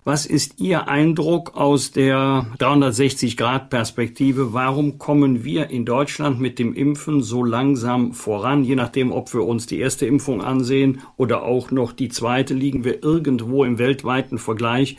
[0.08, 4.54] Was ist Ihr Eindruck aus der 360-Grad-Perspektive?
[4.54, 8.64] Warum kommen wir in Deutschland mit dem Impfen so langsam voran?
[8.64, 12.84] Je nachdem, ob wir uns die erste Impfung ansehen oder auch noch die zweite, liegen
[12.84, 14.98] wir irgendwo im weltweiten Vergleich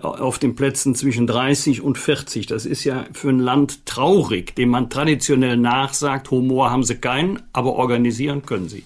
[0.00, 2.46] auf den Plätzen zwischen 30 und 40.
[2.46, 7.42] Das ist ja für ein Land traurig, dem man traditionell nachsagt, Humor haben sie keinen,
[7.52, 8.84] aber organisieren können sie.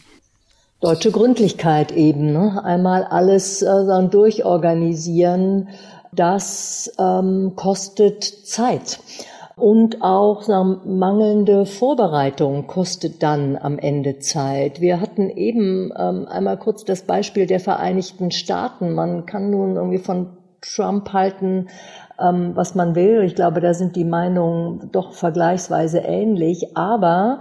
[0.81, 2.65] Deutsche Gründlichkeit eben, ne?
[2.65, 5.69] einmal alles äh, durchorganisieren,
[6.11, 8.99] das ähm, kostet Zeit.
[9.57, 14.81] Und auch sagen, mangelnde Vorbereitung kostet dann am Ende Zeit.
[14.81, 18.95] Wir hatten eben ähm, einmal kurz das Beispiel der Vereinigten Staaten.
[18.95, 20.29] Man kann nun irgendwie von
[20.63, 21.69] Trump halten,
[22.19, 23.23] ähm, was man will.
[23.25, 26.75] Ich glaube, da sind die Meinungen doch vergleichsweise ähnlich.
[26.75, 27.41] Aber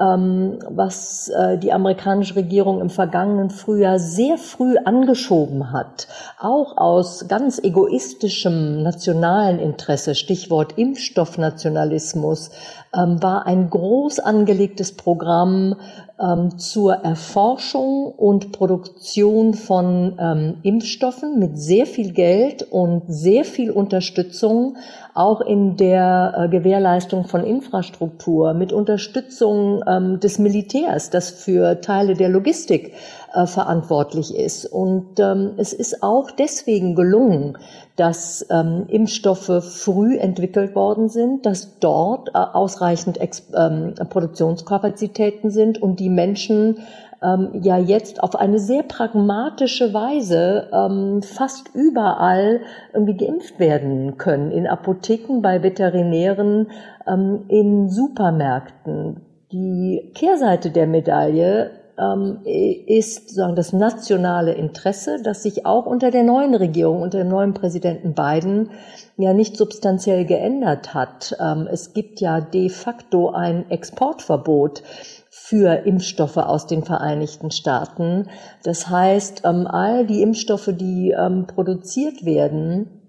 [0.00, 6.08] ähm, was äh, die amerikanische Regierung im vergangenen Frühjahr sehr früh angeschoben hat,
[6.40, 12.50] auch aus ganz egoistischem nationalen Interesse, Stichwort Impfstoffnationalismus,
[12.92, 15.76] ähm, war ein groß angelegtes Programm
[16.20, 23.70] ähm, zur Erforschung und Produktion von ähm, Impfstoffen mit sehr viel Geld und sehr viel
[23.70, 24.76] Unterstützung,
[25.14, 32.14] auch in der äh, Gewährleistung von Infrastruktur, mit Unterstützung ähm, des Militärs, das für Teile
[32.14, 32.92] der Logistik
[33.34, 34.64] äh, verantwortlich ist.
[34.66, 37.58] Und ähm, es ist auch deswegen gelungen,
[37.96, 45.82] dass ähm, Impfstoffe früh entwickelt worden sind, dass dort äh, ausreichend Ex ähm, Produktionskapazitäten sind
[45.82, 46.78] und die Menschen
[47.22, 52.60] ähm, ja jetzt auf eine sehr pragmatische Weise ähm, fast überall
[52.92, 54.52] irgendwie geimpft werden können.
[54.52, 56.68] In Apotheken, bei Veterinären,
[57.06, 59.20] ähm, in Supermärkten.
[59.52, 66.54] Die Kehrseite der Medaille ist sagen, das nationale Interesse, das sich auch unter der neuen
[66.54, 68.70] Regierung, unter dem neuen Präsidenten Biden
[69.16, 71.36] ja nicht substanziell geändert hat.
[71.40, 74.82] Ähm, es gibt ja de facto ein Exportverbot
[75.30, 78.28] für Impfstoffe aus den Vereinigten Staaten.
[78.62, 83.03] Das heißt, ähm, all die Impfstoffe, die ähm, produziert werden,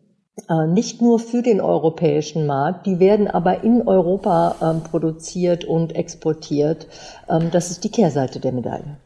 [0.67, 6.87] nicht nur für den europäischen Markt, die werden aber in Europa ähm, produziert und exportiert.
[7.29, 8.97] Ähm, das ist die Kehrseite der Medaille.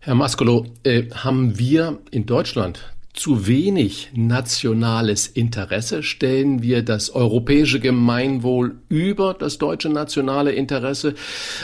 [0.00, 6.02] Herr Maskolo, äh, haben wir in Deutschland zu wenig nationales Interesse?
[6.02, 11.14] Stellen wir das europäische Gemeinwohl über das deutsche nationale Interesse?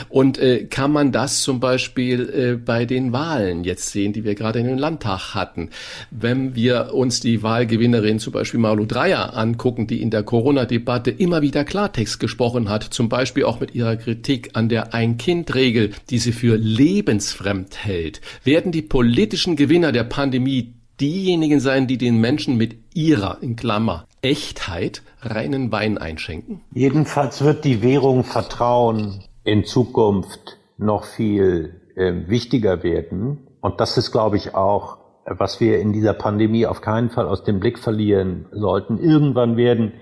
[0.09, 4.33] Und äh, kann man das zum Beispiel äh, bei den Wahlen jetzt sehen, die wir
[4.33, 5.69] gerade in den Landtag hatten?
[6.09, 11.41] Wenn wir uns die Wahlgewinnerin zum Beispiel Malu Dreyer angucken, die in der Corona-Debatte immer
[11.41, 16.31] wieder Klartext gesprochen hat, zum Beispiel auch mit ihrer Kritik an der Ein-Kind-Regel, die sie
[16.31, 22.77] für lebensfremd hält, werden die politischen Gewinner der Pandemie diejenigen sein, die den Menschen mit
[22.93, 26.61] ihrer, in Klammer, Echtheit reinen Wein einschenken?
[26.73, 33.39] Jedenfalls wird die Währung Vertrauen in Zukunft noch viel äh, wichtiger werden.
[33.61, 37.43] Und das ist, glaube ich, auch, was wir in dieser Pandemie auf keinen Fall aus
[37.43, 38.99] dem Blick verlieren sollten.
[38.99, 39.93] Irgendwann werden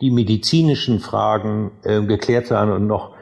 [0.00, 3.13] die medizinischen Fragen äh, geklärt sein und noch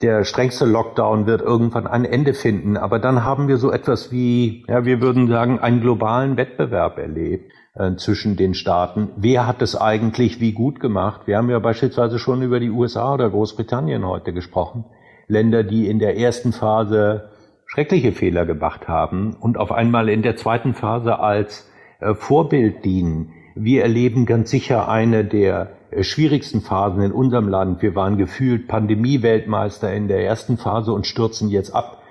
[0.00, 2.76] der strengste Lockdown wird irgendwann ein Ende finden.
[2.76, 7.52] Aber dann haben wir so etwas wie, ja, wir würden sagen, einen globalen Wettbewerb erlebt
[7.74, 9.10] äh, zwischen den Staaten.
[9.16, 11.22] Wer hat es eigentlich wie gut gemacht?
[11.26, 14.84] Wir haben ja beispielsweise schon über die USA oder Großbritannien heute gesprochen.
[15.26, 17.30] Länder, die in der ersten Phase
[17.66, 21.68] schreckliche Fehler gemacht haben und auf einmal in der zweiten Phase als
[22.00, 23.32] äh, Vorbild dienen.
[23.56, 27.82] Wir erleben ganz sicher eine der schwierigsten Phasen in unserem Land.
[27.82, 32.02] Wir waren gefühlt Pandemie-Weltmeister in der ersten Phase und stürzen jetzt ab.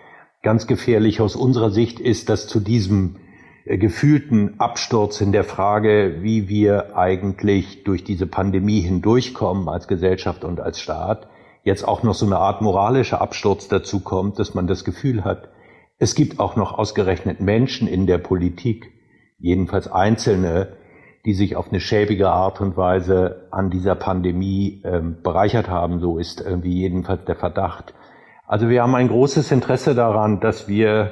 [0.43, 3.17] Ganz gefährlich aus unserer Sicht ist, dass zu diesem
[3.65, 10.43] äh, gefühlten Absturz in der Frage, wie wir eigentlich durch diese Pandemie hindurchkommen als Gesellschaft
[10.43, 11.27] und als Staat,
[11.63, 15.49] jetzt auch noch so eine Art moralischer Absturz dazu kommt, dass man das Gefühl hat,
[15.99, 18.91] es gibt auch noch ausgerechnet Menschen in der Politik,
[19.39, 20.76] jedenfalls Einzelne,
[21.27, 25.99] die sich auf eine schäbige Art und Weise an dieser Pandemie ähm, bereichert haben.
[25.99, 27.93] So ist irgendwie jedenfalls der Verdacht.
[28.47, 31.11] Also wir haben ein großes Interesse daran, dass wir,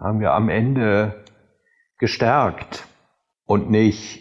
[0.00, 1.22] haben wir am Ende
[1.96, 2.88] gestärkt
[3.46, 4.20] und nicht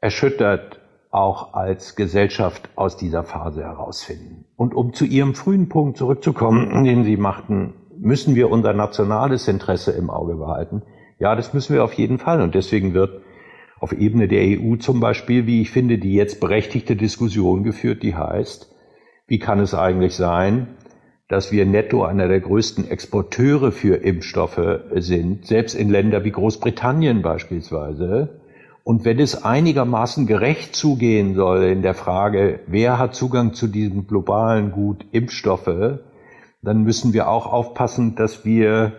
[0.00, 0.80] erschüttert
[1.12, 4.46] auch als Gesellschaft aus dieser Phase herausfinden.
[4.56, 9.92] Und um zu Ihrem frühen Punkt zurückzukommen, den Sie machten, müssen wir unser nationales Interesse
[9.92, 10.82] im Auge behalten.
[11.20, 12.42] Ja, das müssen wir auf jeden Fall.
[12.42, 13.22] Und deswegen wird
[13.80, 18.14] auf Ebene der EU zum Beispiel, wie ich finde, die jetzt berechtigte Diskussion geführt, die
[18.14, 18.70] heißt,
[19.26, 20.68] wie kann es eigentlich sein,
[21.28, 27.22] dass wir netto einer der größten Exporteure für Impfstoffe sind, selbst in Länder wie Großbritannien
[27.22, 28.40] beispielsweise.
[28.82, 34.06] Und wenn es einigermaßen gerecht zugehen soll in der Frage, wer hat Zugang zu diesem
[34.06, 36.00] globalen Gut Impfstoffe,
[36.62, 38.94] dann müssen wir auch aufpassen, dass wir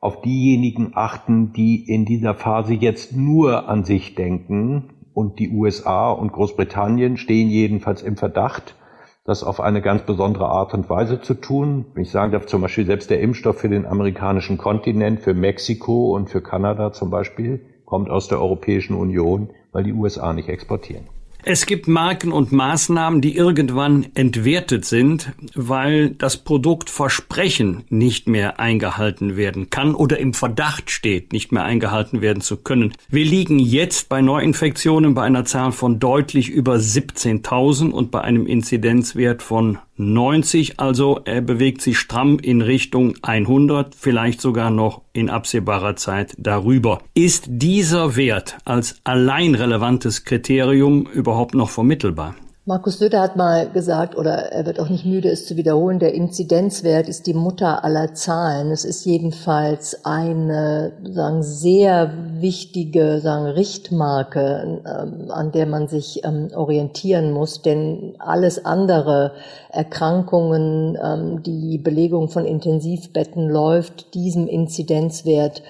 [0.00, 4.94] auf diejenigen achten, die in dieser Phase jetzt nur an sich denken.
[5.12, 8.76] Und die USA und Großbritannien stehen jedenfalls im Verdacht,
[9.24, 11.84] das auf eine ganz besondere Art und Weise zu tun.
[11.96, 16.30] Ich sage darf zum Beispiel selbst der Impfstoff für den amerikanischen Kontinent, für Mexiko und
[16.30, 21.19] für Kanada zum Beispiel, kommt aus der Europäischen Union, weil die USA nicht exportieren.
[21.42, 29.36] Es gibt Marken und Maßnahmen, die irgendwann entwertet sind, weil das Produktversprechen nicht mehr eingehalten
[29.36, 32.92] werden kann oder im Verdacht steht, nicht mehr eingehalten werden zu können.
[33.08, 38.46] Wir liegen jetzt bei Neuinfektionen bei einer Zahl von deutlich über 17.000 und bei einem
[38.46, 45.30] Inzidenzwert von 90, also er bewegt sich stramm in Richtung 100, vielleicht sogar noch in
[45.30, 47.02] absehbarer Zeit darüber.
[47.14, 52.34] Ist dieser Wert als allein relevantes Kriterium überhaupt noch vermittelbar?
[52.70, 56.14] Markus Söder hat mal gesagt, oder er wird auch nicht müde, es zu wiederholen, der
[56.14, 58.70] Inzidenzwert ist die Mutter aller Zahlen.
[58.70, 66.50] Es ist jedenfalls eine sagen, sehr wichtige sagen, Richtmarke, ähm, an der man sich ähm,
[66.54, 69.32] orientieren muss, denn alles andere,
[69.70, 75.64] Erkrankungen, ähm, die Belegung von Intensivbetten läuft diesem Inzidenzwert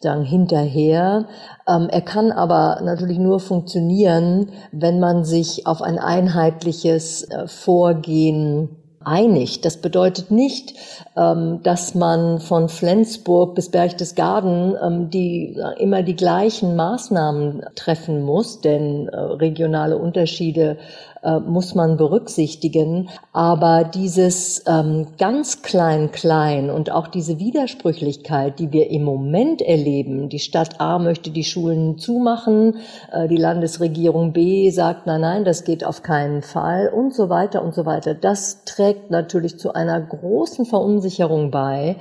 [0.00, 1.26] sagen, hinterher.
[1.66, 8.76] Ähm, er kann aber natürlich nur funktionieren, wenn man sich auf ein einheitliches äh, Vorgehen
[9.04, 9.60] einig.
[9.60, 10.74] Das bedeutet nicht,
[11.16, 18.60] ähm, dass man von Flensburg bis Berchtesgaden ähm, die immer die gleichen Maßnahmen treffen muss,
[18.60, 20.78] denn äh, regionale Unterschiede
[21.24, 23.08] äh, muss man berücksichtigen.
[23.32, 30.28] Aber dieses ähm, ganz klein klein und auch diese Widersprüchlichkeit, die wir im Moment erleben,
[30.28, 32.76] die Stadt A möchte die Schulen zumachen,
[33.12, 37.62] äh, die Landesregierung B sagt, nein, nein, das geht auf keinen Fall und so weiter
[37.62, 38.14] und so weiter.
[38.14, 41.96] Das trägt natürlich zu einer großen Verunsicherung bei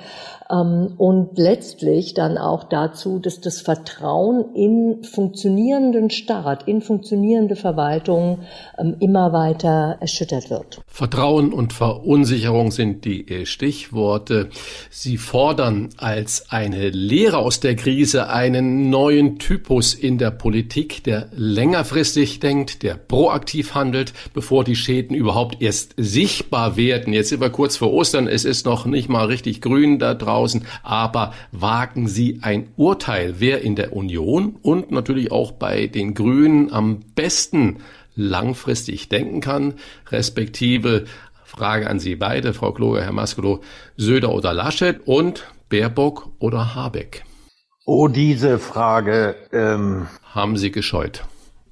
[0.49, 8.39] und letztlich dann auch dazu, dass das Vertrauen in funktionierenden Staat, in funktionierende Verwaltung
[8.77, 10.81] ähm, immer weiter erschüttert wird.
[10.87, 14.49] Vertrauen und Verunsicherung sind die Stichworte.
[14.89, 21.29] Sie fordern als eine Lehre aus der Krise einen neuen Typus in der Politik, der
[21.31, 27.13] längerfristig denkt, der proaktiv handelt, bevor die Schäden überhaupt erst sichtbar werden.
[27.13, 30.32] Jetzt sind wir kurz vor Ostern, es ist noch nicht mal richtig grün da draußen
[30.33, 36.13] draußen, aber wagen Sie ein Urteil, wer in der Union und natürlich auch bei den
[36.13, 37.77] Grünen am besten
[38.15, 39.75] langfristig denken kann,
[40.09, 41.05] respektive
[41.45, 43.61] Frage an Sie beide, Frau Kloger, Herr Maskelo,
[43.95, 47.23] Söder oder Laschet und Baerbock oder Habeck?
[47.85, 51.25] Oh, diese Frage ähm, haben Sie gescheut.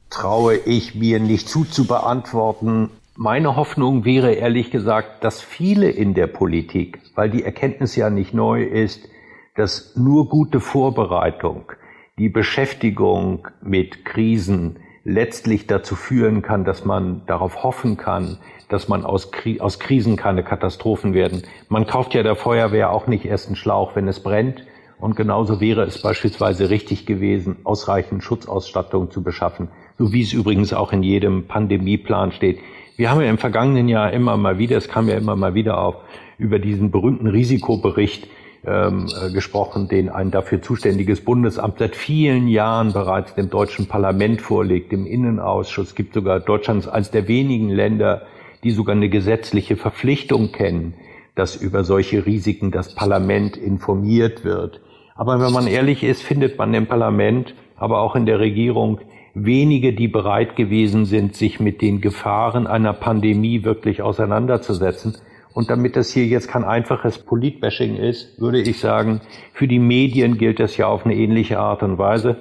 [0.10, 2.92] Traue ich mir nicht zu zu beantworten.
[3.18, 8.34] Meine Hoffnung wäre ehrlich gesagt, dass viele in der Politik, weil die Erkenntnis ja nicht
[8.34, 9.10] neu ist,
[9.56, 11.74] dass nur gute Vorbereitung,
[12.18, 18.38] die Beschäftigung mit Krisen letztlich dazu führen kann, dass man darauf hoffen kann,
[18.70, 21.44] dass man aus, Kri aus Krisen keine Katastrophen werden.
[21.68, 24.66] Man kauft ja der Feuerwehr auch nicht erst einen Schlauch, wenn es brennt.
[25.02, 30.74] Und genauso wäre es beispielsweise richtig gewesen, ausreichend Schutzausstattung zu beschaffen, so wie es übrigens
[30.74, 32.60] auch in jedem Pandemieplan steht.
[33.02, 35.80] Wir haben ja im vergangenen Jahr immer mal wieder, es kam ja immer mal wieder
[35.80, 35.96] auf,
[36.38, 38.28] über diesen berühmten Risikobericht
[38.64, 44.40] ähm, äh, gesprochen, den ein dafür zuständiges Bundesamt seit vielen Jahren bereits dem deutschen Parlament
[44.40, 45.88] vorlegt, im Innenausschuss.
[45.88, 48.28] Es gibt sogar Deutschland als der wenigen Länder,
[48.64, 50.94] die sogar eine gesetzliche Verpflichtung kennen,
[51.34, 54.80] dass über solche Risiken das Parlament informiert wird.
[55.16, 59.00] Aber wenn man ehrlich ist, findet man im Parlament, aber auch in der Regierung
[59.34, 65.18] wenige, die bereit gewesen sind, sich mit den Gefahren einer Pandemie wirklich auseinanderzusetzen.
[65.54, 69.22] Und damit das hier jetzt kein einfaches Politbashing ist, würde ich sagen,
[69.54, 72.38] für die Medien gilt das ja auf eine ähnliche Art und Weise.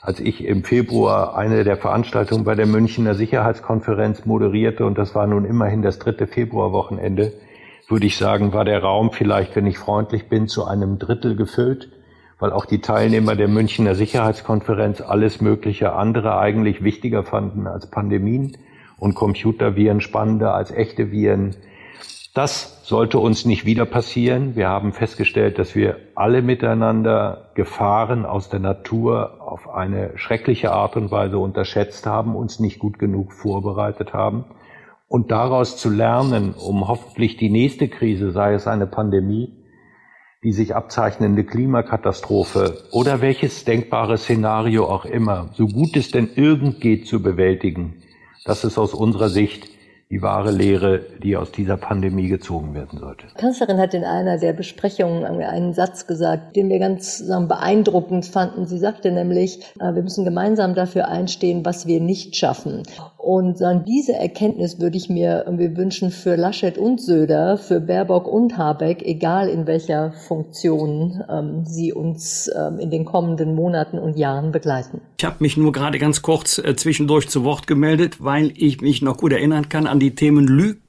[0.00, 5.26] Als ich im Februar eine der Veranstaltungen bei der Münchner Sicherheitskonferenz moderierte, und das war
[5.26, 7.32] nun immerhin das dritte Februarwochenende,
[7.88, 11.88] würde ich sagen, war der Raum vielleicht, wenn ich freundlich bin, zu einem Drittel gefüllt
[12.38, 18.56] weil auch die Teilnehmer der Münchner Sicherheitskonferenz alles mögliche andere eigentlich wichtiger fanden als Pandemien
[18.98, 21.56] und Computerviren spannender als echte Viren.
[22.34, 24.56] Das sollte uns nicht wieder passieren.
[24.56, 30.96] Wir haben festgestellt, dass wir alle miteinander Gefahren aus der Natur auf eine schreckliche Art
[30.96, 34.44] und Weise unterschätzt haben, uns nicht gut genug vorbereitet haben.
[35.08, 39.54] Und daraus zu lernen, um hoffentlich die nächste Krise, sei es eine Pandemie,
[40.46, 46.80] die sich abzeichnende Klimakatastrophe oder welches denkbare Szenario auch immer, so gut es denn irgend
[46.80, 47.94] geht, zu bewältigen.
[48.44, 49.68] Das ist aus unserer Sicht
[50.08, 53.26] die wahre Lehre, die aus dieser Pandemie gezogen werden sollte.
[53.34, 58.66] Die Kanzlerin hat in einer der Besprechungen einen Satz gesagt, den wir ganz beeindruckend fanden.
[58.66, 62.84] Sie sagte nämlich, äh, wir müssen gemeinsam dafür einstehen, was wir nicht schaffen.
[63.26, 68.28] Und dann diese Erkenntnis würde ich mir irgendwie wünschen für Laschet und Söder, für Baerbock
[68.28, 74.16] und Habeck, egal in welcher Funktion ähm, sie uns ähm, in den kommenden Monaten und
[74.16, 75.00] Jahren begleiten.
[75.18, 79.02] Ich habe mich nur gerade ganz kurz äh, zwischendurch zu Wort gemeldet, weil ich mich
[79.02, 80.46] noch gut erinnern kann an die Themen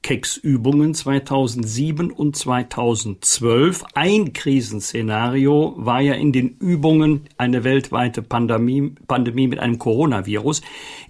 [0.08, 3.84] Lükex-Übungen 2007 und 2012.
[3.94, 10.62] Ein Krisenszenario war ja in den Übungen eine weltweite Pandemie, Pandemie mit einem Coronavirus.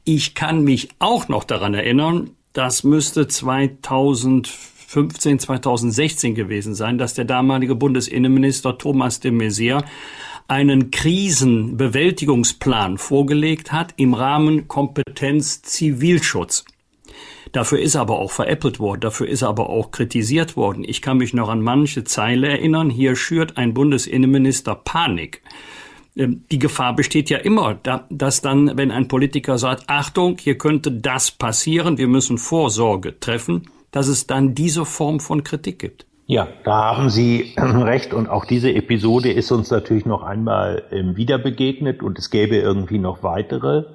[0.03, 7.25] Ich kann mich auch noch daran erinnern, das müsste 2015, 2016 gewesen sein, dass der
[7.25, 9.83] damalige Bundesinnenminister Thomas de Maizière
[10.47, 16.65] einen Krisenbewältigungsplan vorgelegt hat im Rahmen Kompetenz Zivilschutz.
[17.51, 20.83] Dafür ist er aber auch veräppelt worden, dafür ist er aber auch kritisiert worden.
[20.85, 25.41] Ich kann mich noch an manche Zeile erinnern, hier schürt ein Bundesinnenminister Panik.
[26.15, 27.79] Ähm, die Gefahr besteht ja immer,
[28.09, 33.69] dass dann, wenn ein Politiker sagt, Achtung, hier könnte das passieren, wir müssen Vorsorge treffen,
[33.91, 36.05] dass es dann diese Form von Kritik gibt.
[36.29, 41.15] Ja, da haben Sie recht und auch diese Episode ist uns natürlich noch einmal ähm,
[41.15, 43.85] wieder begegnet und es gäbe irgendwie noch weitere.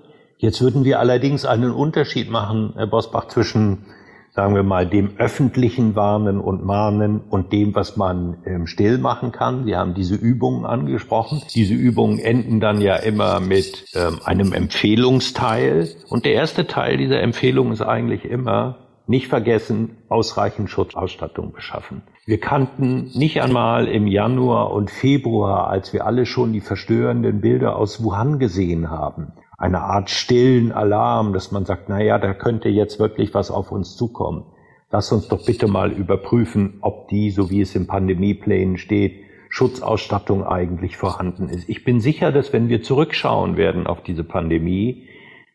[0.42, 3.84] Jetzt würden wir allerdings einen Unterschied machen, Herr Bosbach, zwischen
[4.32, 9.30] sagen wir mal, dem öffentlichen Warnen und Mahnen und dem, was man ähm, still machen
[9.30, 9.64] kann.
[9.66, 11.42] Sie haben diese Übungen angesprochen.
[11.54, 15.88] Diese Übungen enden dann ja immer mit ähm, einem Empfehlungsteil.
[16.08, 22.02] Und der erste Teil dieser Empfehlung ist eigentlich immer, nicht vergessen, ausreichend Schutzausstattung beschaffen.
[22.26, 27.76] Wir kannten nicht einmal im Januar und Februar, als wir alle schon die verstörenden Bilder
[27.76, 29.32] aus Wuhan gesehen haben,
[29.62, 33.70] eine Art stillen Alarm, dass man sagt, na ja, da könnte jetzt wirklich was auf
[33.70, 34.44] uns zukommen.
[34.90, 40.44] Lass uns doch bitte mal überprüfen, ob die, so wie es im Pandemieplänen steht, Schutzausstattung
[40.44, 41.68] eigentlich vorhanden ist.
[41.68, 45.06] Ich bin sicher, dass wenn wir zurückschauen werden auf diese Pandemie,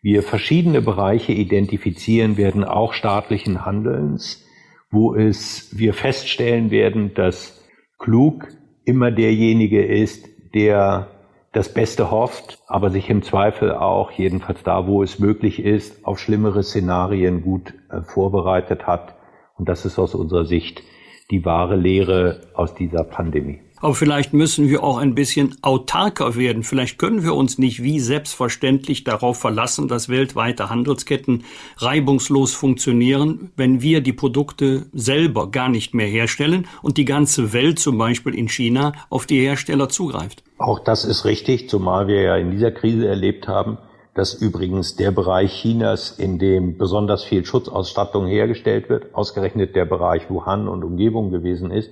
[0.01, 4.47] wir verschiedene Bereiche identifizieren werden, auch staatlichen Handelns,
[4.89, 7.61] wo es wir feststellen werden, dass
[7.99, 8.47] klug
[8.85, 11.09] immer derjenige ist, der
[11.57, 16.19] das Beste hofft, aber sich im Zweifel auch, jedenfalls da, wo es möglich ist, auf
[16.19, 19.15] schlimmere Szenarien gut äh, vorbereitet hat.
[19.55, 20.83] Und das ist aus unserer Sicht
[21.31, 23.59] die wahre Lehre aus dieser Pandemie.
[23.77, 26.61] Aber vielleicht müssen wir auch ein bisschen autarker werden.
[26.61, 31.43] Vielleicht können wir uns nicht wie selbstverständlich darauf verlassen, dass weltweite Handelsketten
[31.77, 37.79] reibungslos funktionieren, wenn wir die Produkte selber gar nicht mehr herstellen und die ganze Welt
[37.79, 40.43] zum Beispiel in China auf die Hersteller zugreift.
[40.57, 43.77] Auch das ist richtig, zumal wir ja in dieser Krise erlebt haben,
[44.15, 50.29] dass übrigens der Bereich Chinas, in dem besonders viel Schutzausstattung hergestellt wird, ausgerechnet der Bereich
[50.29, 51.91] Wuhan und Umgebung gewesen ist,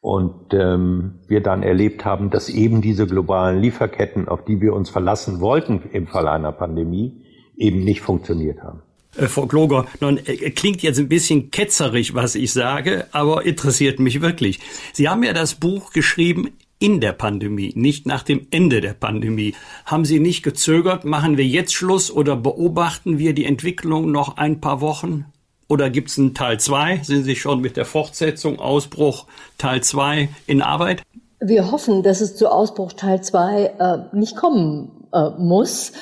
[0.00, 4.88] und ähm, wir dann erlebt haben, dass eben diese globalen Lieferketten, auf die wir uns
[4.88, 7.22] verlassen wollten im Fall einer Pandemie,
[7.58, 8.80] eben nicht funktioniert haben.
[9.18, 14.00] Äh, Frau Kloger, nun, äh, klingt jetzt ein bisschen ketzerig, was ich sage, aber interessiert
[14.00, 14.60] mich wirklich.
[14.94, 16.48] Sie haben ja das Buch geschrieben
[16.80, 19.54] in der Pandemie, nicht nach dem Ende der Pandemie.
[19.84, 24.60] Haben Sie nicht gezögert, machen wir jetzt Schluss oder beobachten wir die Entwicklung noch ein
[24.60, 25.26] paar Wochen?
[25.68, 27.02] Oder gibt es einen Teil 2?
[27.04, 29.26] Sind Sie schon mit der Fortsetzung, Ausbruch
[29.58, 31.02] Teil 2 in Arbeit?
[31.38, 35.92] Wir hoffen, dass es zu Ausbruch Teil 2 äh, nicht kommen äh, muss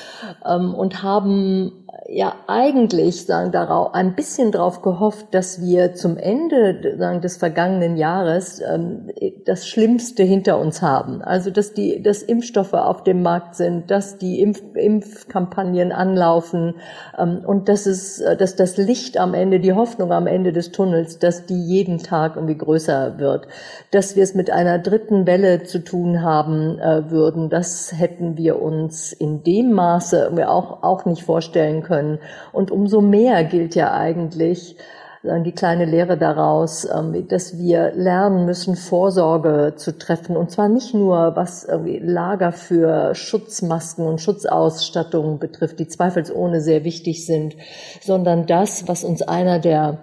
[0.45, 1.78] ähm, und haben
[2.11, 7.97] ja eigentlich sagen darauf ein bisschen darauf gehofft, dass wir zum Ende sagen, des vergangenen
[7.97, 9.09] Jahres ähm,
[9.45, 11.21] das Schlimmste hinter uns haben.
[11.21, 16.75] Also dass die dass Impfstoffe auf dem Markt sind, dass die Impf Impfkampagnen anlaufen
[17.17, 21.19] ähm, und dass es dass das Licht am Ende, die Hoffnung am Ende des Tunnels,
[21.19, 23.47] dass die jeden Tag irgendwie größer wird,
[23.91, 27.49] dass wir es mit einer dritten Welle zu tun haben äh, würden.
[27.49, 32.19] Das hätten wir uns in dem Maße auch auch nicht vorstellen können können.
[32.51, 34.77] Und umso mehr gilt ja eigentlich,
[35.21, 40.37] die kleine Lehre daraus, ähm, dass wir lernen müssen, Vorsorge zu treffen.
[40.37, 47.25] Und zwar nicht nur, was Lager für Schutzmasken und Schutzausstattungen betrifft, die zweifelsohne sehr wichtig
[47.25, 47.55] sind,
[48.01, 49.97] sondern das, was uns einer der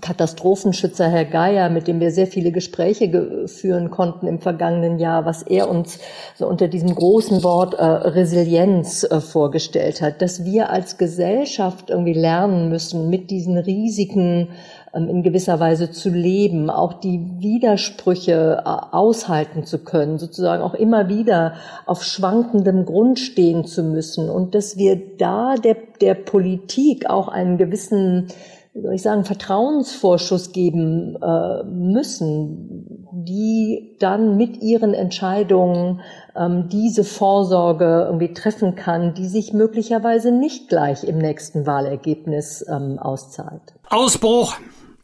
[0.00, 5.42] Katastrophenschützer Herr Geier, mit dem wir sehr viele Gespräche führen konnten im vergangenen Jahr, was
[5.42, 6.00] er uns
[6.34, 12.14] so unter diesem großen Wort äh, Resilienz äh, vorgestellt hat, dass wir als Gesellschaft irgendwie
[12.14, 14.48] lernen müssen, mit diesen Risiken
[14.92, 20.74] ähm, in gewisser Weise zu leben, auch die Widersprüche äh, aushalten zu können, sozusagen auch
[20.74, 24.30] immer wieder auf schwankendem Grund stehen zu müssen.
[24.30, 28.28] Und dass wir da der, der Politik auch einen gewissen
[28.76, 36.02] wie soll ich sagen, Vertrauensvorschuss geben äh, müssen, die dann mit ihren Entscheidungen
[36.36, 42.98] ähm, diese Vorsorge irgendwie treffen kann, die sich möglicherweise nicht gleich im nächsten Wahlergebnis ähm,
[42.98, 43.62] auszahlt.
[43.88, 44.56] Ausbruch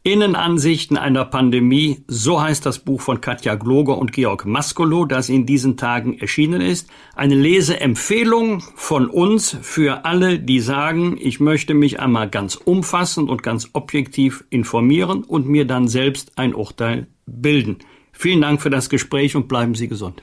[0.05, 5.45] Innenansichten einer Pandemie, so heißt das Buch von Katja Gloger und Georg Maskolo, das in
[5.45, 6.89] diesen Tagen erschienen ist.
[7.15, 13.43] Eine Leseempfehlung von uns für alle, die sagen, ich möchte mich einmal ganz umfassend und
[13.43, 17.77] ganz objektiv informieren und mir dann selbst ein Urteil bilden.
[18.11, 20.21] Vielen Dank für das Gespräch und bleiben Sie gesund.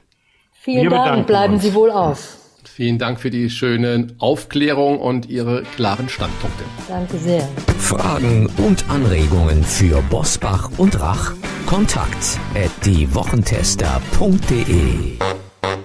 [0.52, 2.39] Vielen Dank, bleiben Sie wohl auf.
[2.68, 6.64] Vielen Dank für die schönen Aufklärung und Ihre klaren Standpunkte.
[6.88, 7.46] Danke sehr.
[7.78, 11.34] Fragen und Anregungen für Bosbach und Rach?
[11.66, 15.18] Kontakt at diewochentester.de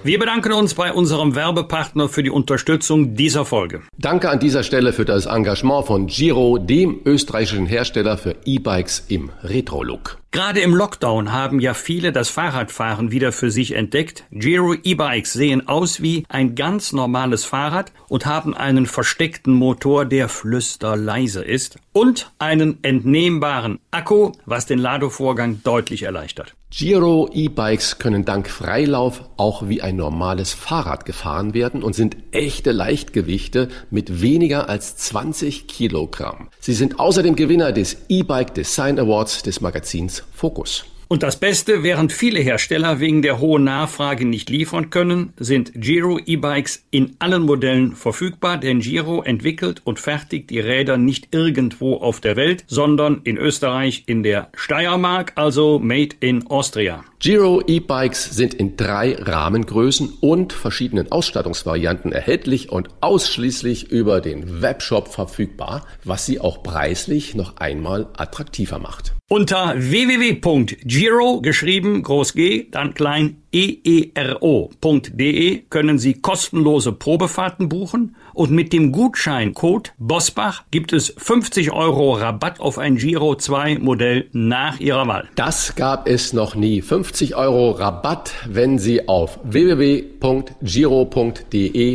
[0.06, 3.82] wir bedanken uns bei unserem Werbepartner für die Unterstützung dieser Folge.
[3.98, 9.30] Danke an dieser Stelle für das Engagement von Giro, dem österreichischen Hersteller für E-Bikes im
[9.42, 10.18] Retro-Look.
[10.36, 14.24] Gerade im Lockdown haben ja viele das Fahrradfahren wieder für sich entdeckt.
[14.30, 20.28] Giro E-Bikes sehen aus wie ein ganz normales Fahrrad und haben einen versteckten Motor, der
[20.28, 26.54] flüsterleise ist und einen entnehmbaren Akku, was den Ladevorgang deutlich erleichtert.
[26.68, 32.72] Giro E-Bikes können dank Freilauf auch wie ein normales Fahrrad gefahren werden und sind echte
[32.72, 36.48] Leichtgewichte mit weniger als 20 Kilogramm.
[36.60, 40.84] Sie sind außerdem Gewinner des E-Bike Design Awards des Magazins Focus.
[41.08, 46.18] Und das Beste, während viele Hersteller wegen der hohen Nachfrage nicht liefern können, sind Giro
[46.18, 52.20] E-Bikes in allen Modellen verfügbar, denn Giro entwickelt und fertigt die Räder nicht irgendwo auf
[52.20, 57.04] der Welt, sondern in Österreich in der Steiermark, also made in Austria.
[57.20, 65.06] Giro E-Bikes sind in drei Rahmengrößen und verschiedenen Ausstattungsvarianten erhältlich und ausschließlich über den Webshop
[65.06, 69.15] verfügbar, was sie auch preislich noch einmal attraktiver macht.
[69.28, 78.72] Unter www.giro geschrieben groß G, dann klein eero.de können Sie kostenlose Probefahrten buchen und mit
[78.72, 85.08] dem Gutscheincode Bosbach gibt es 50 Euro Rabatt auf ein Giro 2 Modell nach Ihrer
[85.08, 85.28] Wahl.
[85.34, 86.80] Das gab es noch nie.
[86.80, 90.38] 50 Euro Rabatt, wenn Sie auf www.giro.de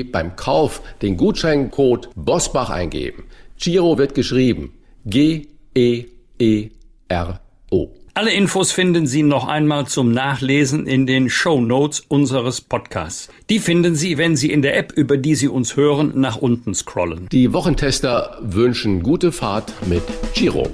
[0.03, 3.23] beim Kauf den Gutscheincode Bosbach eingeben.
[3.57, 4.73] Giro wird geschrieben
[5.05, 6.07] G E
[6.37, 6.71] E
[7.11, 7.89] R-O.
[8.13, 13.29] Alle Infos finden Sie noch einmal zum Nachlesen in den Show Notes unseres Podcasts.
[13.49, 16.73] Die finden Sie, wenn Sie in der App, über die Sie uns hören, nach unten
[16.73, 17.27] scrollen.
[17.31, 20.03] Die Wochentester wünschen gute Fahrt mit
[20.33, 20.69] Giro.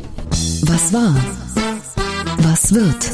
[0.63, 1.15] Was war?
[2.39, 3.11] Was wird?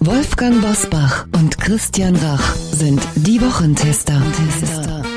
[0.00, 4.20] Wolfgang Bosbach und Christian Rach sind die Wochentester.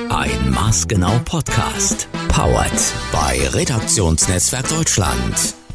[0.10, 2.08] Ein Maßgenau Podcast.
[2.30, 5.56] Powered bei Redaktionsnetzwerk Deutschland